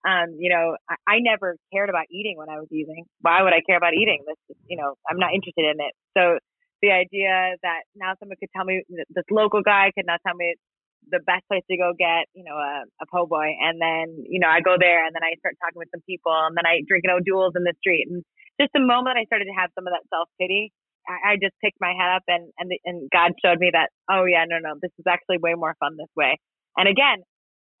[0.06, 3.04] Um, you know, I, I never cared about eating when I was using.
[3.20, 4.22] Why would I care about eating?
[4.26, 5.94] This, is, you know, I'm not interested in it.
[6.14, 6.38] So
[6.82, 10.54] the idea that now someone could tell me this local guy could now tell me
[11.10, 13.56] the best place to go get, you know, a, a po' boy.
[13.58, 16.34] And then, you know, I go there and then I start talking with some people
[16.34, 18.06] and then I drink an O'Doul's in the street.
[18.06, 18.22] And
[18.60, 20.70] just the moment I started to have some of that self pity,
[21.08, 24.24] I, I just picked my head up and and and God showed me that oh
[24.24, 26.38] yeah no no this is actually way more fun this way.
[26.76, 27.24] And again,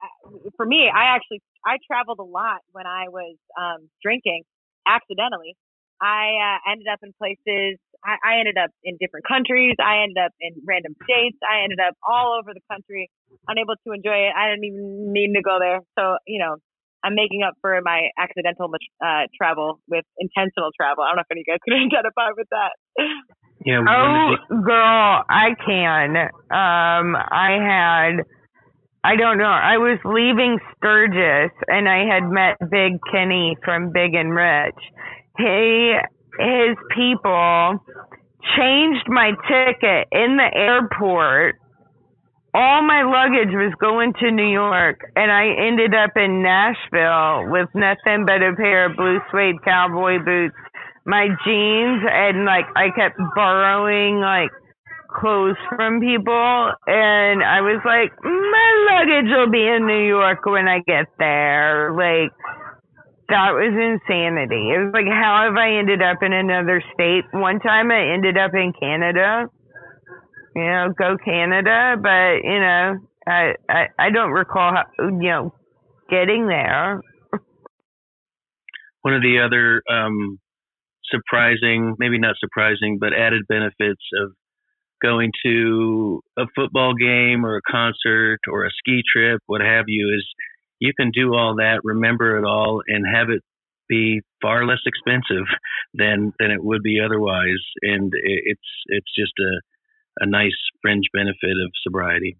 [0.02, 4.42] uh, for me, I actually I traveled a lot when I was um, drinking
[4.86, 5.54] accidentally.
[6.00, 7.78] I uh, ended up in places.
[8.06, 9.74] I, I ended up in different countries.
[9.82, 11.36] I ended up in random states.
[11.42, 13.10] I ended up all over the country,
[13.50, 14.32] unable to enjoy it.
[14.34, 15.82] I didn't even need to go there.
[15.98, 16.62] So you know,
[17.02, 18.70] I'm making up for my accidental
[19.02, 21.02] uh, travel with intentional travel.
[21.02, 22.78] I don't know if any of you guys can identify with that.
[23.64, 23.82] Yeah.
[23.88, 26.16] Oh, girl, I can.
[26.16, 28.24] Um, I had
[29.04, 29.44] I don't know.
[29.44, 34.76] I was leaving Sturgis and I had met Big Kenny from Big and Rich.
[35.38, 35.94] He,
[36.38, 37.78] his people
[38.58, 41.56] changed my ticket in the airport.
[42.52, 47.68] All my luggage was going to New York and I ended up in Nashville with
[47.74, 50.56] nothing but a pair of blue suede cowboy boots,
[51.08, 54.50] my jeans, and like I kept borrowing like
[55.08, 60.68] clothes from people and I was like, my luggage will be in New York when
[60.68, 61.92] I get there.
[61.96, 62.30] Like
[63.28, 64.68] that was insanity.
[64.76, 67.24] It was like how have I ended up in another state?
[67.32, 69.48] One time I ended up in Canada.
[70.54, 75.54] You know, go Canada, but you know, I I, I don't recall how, you know
[76.10, 77.00] getting there.
[79.02, 80.38] One of the other um
[81.10, 84.32] surprising, maybe not surprising, but added benefits of
[85.02, 90.14] going to a football game or a concert or a ski trip, what have you,
[90.16, 90.26] is
[90.80, 93.42] you can do all that, remember it all, and have it
[93.88, 95.46] be far less expensive
[95.94, 97.64] than than it would be otherwise.
[97.82, 99.60] And it's it's just a
[100.20, 102.36] a nice fringe benefit of sobriety.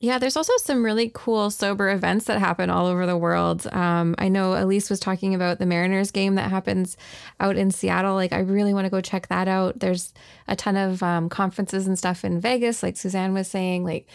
[0.00, 3.66] Yeah, there's also some really cool sober events that happen all over the world.
[3.72, 6.96] Um, I know Elise was talking about the Mariners game that happens
[7.40, 8.14] out in Seattle.
[8.14, 9.80] Like, I really want to go check that out.
[9.80, 10.14] There's
[10.46, 13.82] a ton of um, conferences and stuff in Vegas, like Suzanne was saying.
[13.84, 14.06] Like,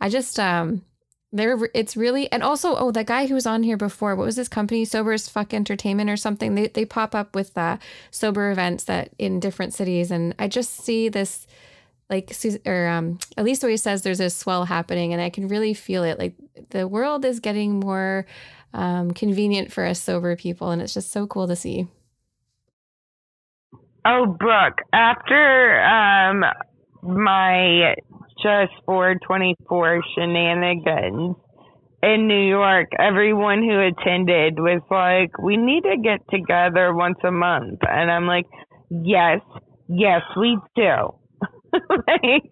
[0.00, 0.82] I just, um,
[1.32, 4.36] there, it's really, and also, oh, that guy who was on here before, what was
[4.36, 6.54] this company, Sober as Fuck Entertainment or something?
[6.54, 7.76] They they pop up with uh,
[8.10, 11.46] sober events that in different cities, and I just see this
[12.08, 12.34] like
[12.64, 16.18] or um Elise always says there's a swell happening and I can really feel it.
[16.18, 16.34] Like
[16.70, 18.26] the world is getting more
[18.72, 21.88] um, convenient for us sober people and it's just so cool to see.
[24.04, 26.44] Oh, Brooke, after um
[27.02, 27.94] my
[28.42, 31.36] just 424 shenanigans
[32.02, 37.32] in New York, everyone who attended was like, we need to get together once a
[37.32, 37.80] month.
[37.82, 38.46] And I'm like,
[38.90, 39.40] yes,
[39.88, 41.14] yes, we do
[42.08, 42.50] like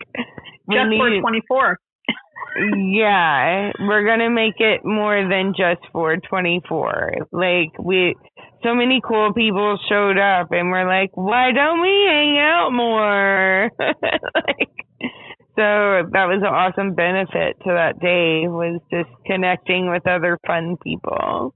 [0.70, 1.78] just need, for 24.
[2.76, 7.28] yeah, we're gonna make it more than just for 24.
[7.32, 8.14] Like we,
[8.62, 13.70] so many cool people showed up, and we're like, why don't we hang out more?
[13.78, 14.74] like,
[15.56, 20.76] so that was an awesome benefit to that day was just connecting with other fun
[20.82, 21.54] people.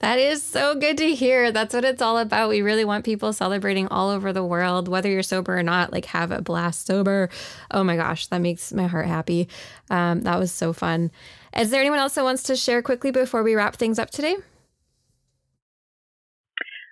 [0.00, 1.50] That is so good to hear.
[1.50, 2.50] That's what it's all about.
[2.50, 5.90] We really want people celebrating all over the world, whether you're sober or not.
[5.90, 7.30] Like, have a blast sober.
[7.70, 9.48] Oh my gosh, that makes my heart happy.
[9.88, 11.10] Um, that was so fun.
[11.56, 14.36] Is there anyone else that wants to share quickly before we wrap things up today?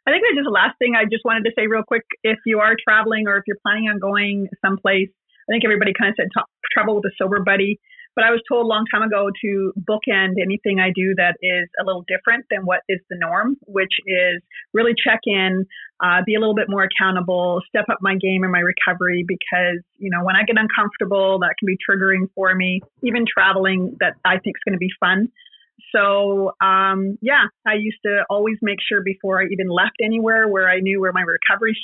[0.06, 2.04] I think that's just the last thing I just wanted to say real quick.
[2.22, 5.08] If you are traveling or if you're planning on going someplace,
[5.48, 6.28] I think everybody kind of said
[6.72, 7.80] travel with a sober buddy.
[8.14, 11.68] But I was told a long time ago to bookend anything I do that is
[11.80, 14.42] a little different than what is the norm, which is
[14.72, 15.66] really check in,
[16.02, 19.82] uh, be a little bit more accountable, step up my game in my recovery because,
[19.98, 22.80] you know, when I get uncomfortable, that can be triggering for me.
[23.02, 25.28] Even traveling, that I think is going to be fun.
[25.94, 30.68] So, um, yeah, I used to always make sure before I even left anywhere where
[30.68, 31.76] I knew where my recovery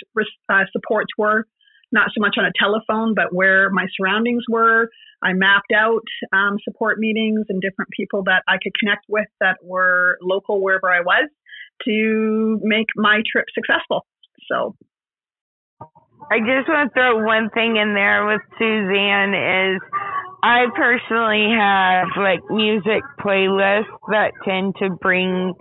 [0.48, 1.46] uh, supports were,
[1.92, 4.88] not so much on a telephone, but where my surroundings were,
[5.22, 9.58] I mapped out um, support meetings and different people that I could connect with that
[9.62, 11.28] were local wherever I was
[11.84, 14.06] to make my trip successful.
[14.50, 14.76] So
[16.30, 19.80] I just want to throw one thing in there with Suzanne is
[20.42, 25.54] I personally have like music playlists that tend to bring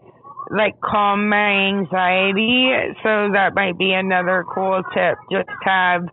[0.56, 2.72] like calm my anxiety.
[3.04, 5.18] So that might be another cool tip.
[5.32, 6.04] Just have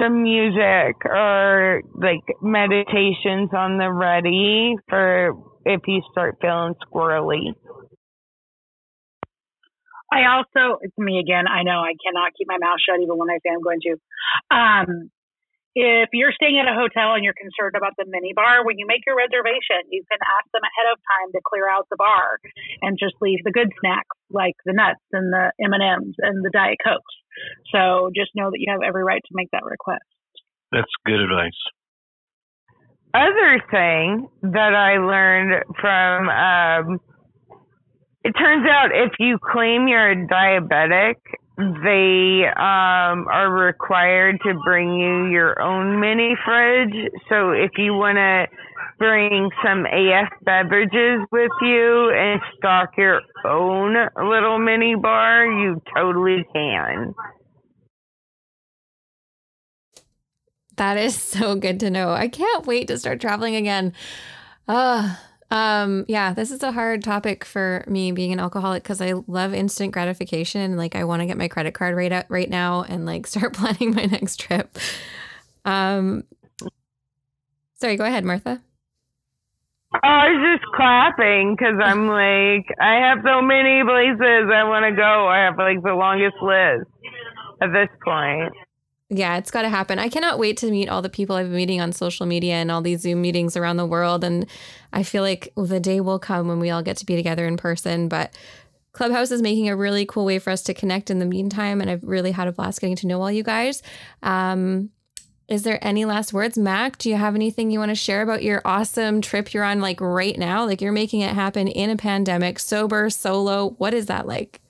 [0.00, 5.32] some music or like meditations on the ready for
[5.64, 7.54] if you start feeling squirrely.
[10.12, 11.44] I also, it's me again.
[11.46, 13.92] I know I cannot keep my mouth shut even when I say I'm going to.
[14.50, 15.10] Um,
[15.74, 18.86] if you're staying at a hotel and you're concerned about the mini bar, when you
[18.86, 22.42] make your reservation, you can ask them ahead of time to clear out the bar
[22.82, 26.44] and just leave the good snacks like the nuts and the M and M's and
[26.44, 27.14] the Diet Cokes.
[27.70, 30.06] So just know that you have every right to make that request.
[30.72, 31.60] That's good advice.
[33.14, 37.00] Other thing that I learned from, um,
[38.22, 41.16] it turns out if you claim you're a diabetic,
[41.60, 47.10] they um, are required to bring you your own mini fridge.
[47.28, 48.46] So if you want to
[48.98, 56.46] bring some AF beverages with you and stock your own little mini bar, you totally
[56.52, 57.14] can.
[60.76, 62.10] That is so good to know.
[62.10, 63.92] I can't wait to start traveling again.
[64.66, 65.14] Uh,
[65.50, 69.52] um, yeah, this is a hard topic for me being an alcoholic because I love
[69.52, 70.76] instant gratification.
[70.76, 73.54] Like I want to get my credit card right out right now and like start
[73.54, 74.78] planning my next trip.
[75.64, 76.24] Um,
[77.74, 78.62] sorry, go ahead, Martha.
[79.92, 84.86] Oh, I was just clapping because I'm like, I have so many places I want
[84.86, 85.26] to go.
[85.26, 86.88] I have like the longest list
[87.60, 88.52] at this point.
[89.12, 89.98] Yeah, it's got to happen.
[89.98, 92.70] I cannot wait to meet all the people I've been meeting on social media and
[92.70, 94.22] all these Zoom meetings around the world.
[94.22, 94.46] And
[94.92, 97.56] I feel like the day will come when we all get to be together in
[97.56, 98.08] person.
[98.08, 98.32] But
[98.92, 101.80] Clubhouse is making a really cool way for us to connect in the meantime.
[101.80, 103.82] And I've really had a blast getting to know all you guys.
[104.22, 104.90] Um,
[105.48, 106.96] is there any last words, Mack?
[106.98, 110.00] Do you have anything you want to share about your awesome trip you're on, like
[110.00, 110.64] right now?
[110.64, 113.70] Like you're making it happen in a pandemic, sober, solo.
[113.78, 114.60] What is that like?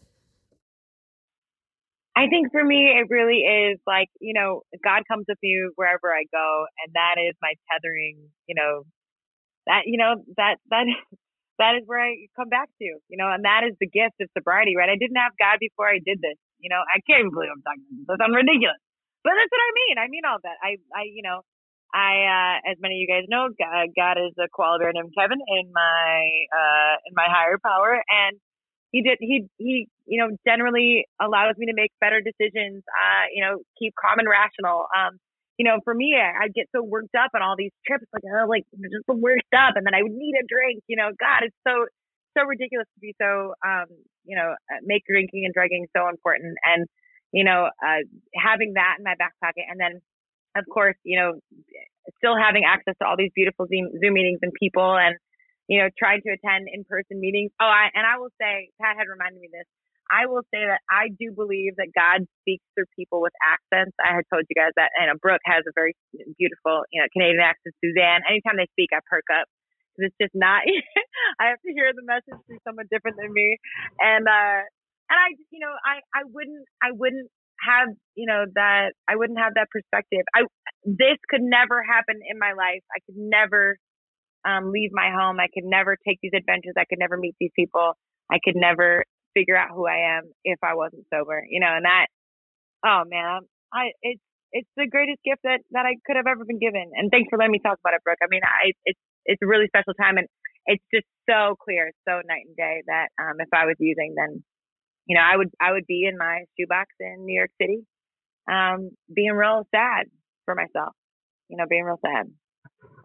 [2.17, 6.11] I think for me, it really is like, you know, God comes with me wherever
[6.11, 6.67] I go.
[6.83, 8.19] And that is my tethering,
[8.51, 8.83] you know,
[9.67, 10.91] that, you know, that, that,
[11.63, 14.29] that is where I come back to, you know, and that is the gift of
[14.35, 14.91] sobriety, right?
[14.91, 16.37] I didn't have God before I did this.
[16.59, 18.19] You know, I can't even believe I'm talking about this.
[18.19, 18.81] That's ridiculous.
[19.23, 19.95] But that's what I mean.
[20.01, 20.59] I mean all that.
[20.65, 21.47] I, I, you know,
[21.95, 25.39] I, uh, as many of you guys know, God, God is a koala named Kevin
[25.39, 26.17] in my,
[26.51, 28.03] uh, in my higher power.
[28.09, 28.41] And
[28.91, 33.41] he did he he you know generally allows me to make better decisions uh you
[33.41, 35.17] know keep calm and rational um
[35.57, 38.27] you know for me I, i'd get so worked up on all these trips like
[38.27, 41.47] oh like just worked up and then i would need a drink you know god
[41.47, 41.87] it's so
[42.37, 43.87] so ridiculous to be so um
[44.27, 46.91] you know uh, make drinking and drugging so important and
[47.33, 48.03] you know uh
[48.35, 50.03] having that in my back pocket and then
[50.59, 51.39] of course you know
[52.19, 55.15] still having access to all these beautiful zoom, zoom meetings and people and
[55.71, 57.55] you know, trying to attend in-person meetings.
[57.63, 59.71] Oh, I, and I will say, Pat had reminded me this.
[60.11, 63.95] I will say that I do believe that God speaks through people with accents.
[64.03, 65.95] I had told you guys that, and Brooke has a very
[66.37, 67.79] beautiful, you know, Canadian accent.
[67.79, 69.47] Suzanne, anytime they speak, I perk up
[69.95, 70.67] because it's just not.
[71.41, 73.57] I have to hear the message through someone different than me,
[74.03, 74.67] and uh,
[75.11, 77.29] and I, you know, I, I wouldn't, I wouldn't
[77.67, 80.23] have, you know, that I wouldn't have that perspective.
[80.35, 80.47] I,
[80.87, 82.83] this could never happen in my life.
[82.95, 83.77] I could never
[84.47, 85.39] um, leave my home.
[85.41, 86.75] I could never take these adventures.
[86.79, 87.95] I could never meet these people.
[88.31, 89.05] I could never
[89.35, 92.07] figure out who I am if I wasn't sober, you know, and that,
[92.85, 93.41] oh man,
[93.73, 94.21] I, it's,
[94.53, 96.91] it's the greatest gift that, that I could have ever been given.
[96.97, 98.19] And thanks for letting me talk about it, Brooke.
[98.23, 100.27] I mean, I, it's, it's a really special time and
[100.67, 104.43] it's just so clear, so night and day that, um, if I was using, then,
[105.07, 107.87] you know, I would, I would be in my shoebox in New York City,
[108.51, 110.07] um, being real sad
[110.45, 110.95] for myself,
[111.49, 112.27] you know, being real sad.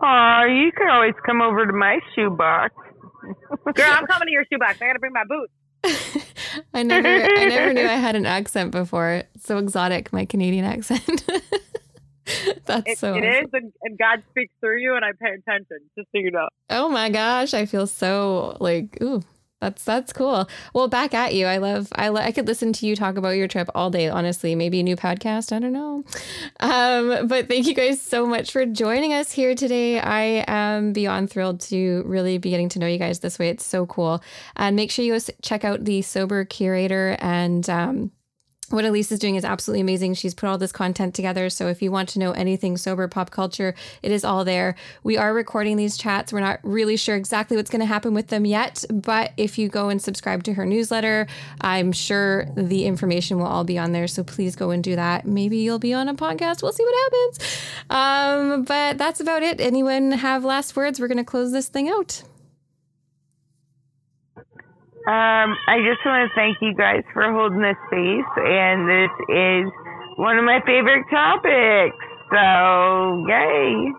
[0.01, 2.73] Aw, you can always come over to my shoebox.
[3.73, 4.81] Girl, I'm coming to your shoebox.
[4.81, 5.53] I gotta bring my boots.
[6.73, 9.23] I never I never knew I had an accent before.
[9.39, 11.25] so exotic, my Canadian accent.
[12.65, 13.45] That's it, so It awesome.
[13.45, 16.47] is, and, and God speaks through you, and I pay attention, just so you know.
[16.71, 19.21] Oh my gosh, I feel so like ooh.
[19.65, 20.47] That's that's cool.
[20.75, 21.47] Well, back at you.
[21.47, 21.87] I love.
[21.95, 24.07] I lo- I could listen to you talk about your trip all day.
[24.09, 25.51] Honestly, maybe a new podcast.
[25.51, 26.03] I don't know.
[26.59, 29.99] Um, but thank you guys so much for joining us here today.
[29.99, 33.49] I am beyond thrilled to really be getting to know you guys this way.
[33.49, 34.21] It's so cool.
[34.55, 37.67] And make sure you check out the Sober Curator and.
[37.67, 38.11] Um,
[38.69, 40.13] what Elise is doing is absolutely amazing.
[40.13, 41.49] She's put all this content together.
[41.49, 44.75] So if you want to know anything sober pop culture, it is all there.
[45.03, 46.33] We are recording these chats.
[46.33, 48.83] We're not really sure exactly what's going to happen with them yet.
[48.91, 51.27] But if you go and subscribe to her newsletter,
[51.61, 54.07] I'm sure the information will all be on there.
[54.07, 55.25] So please go and do that.
[55.25, 56.61] Maybe you'll be on a podcast.
[56.61, 57.65] We'll see what happens.
[57.89, 59.59] Um, but that's about it.
[59.61, 60.99] Anyone have last words?
[60.99, 62.23] We're going to close this thing out.
[65.07, 69.71] Um, I just want to thank you guys for holding this space, and this is
[70.17, 71.95] one of my favorite topics.
[72.31, 73.93] So, yay!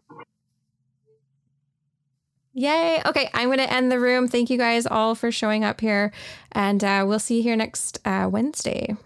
[2.54, 3.02] Yay.
[3.06, 4.26] Okay, I'm going to end the room.
[4.26, 6.10] Thank you guys all for showing up here,
[6.50, 8.96] and uh, we'll see you here next uh, Wednesday.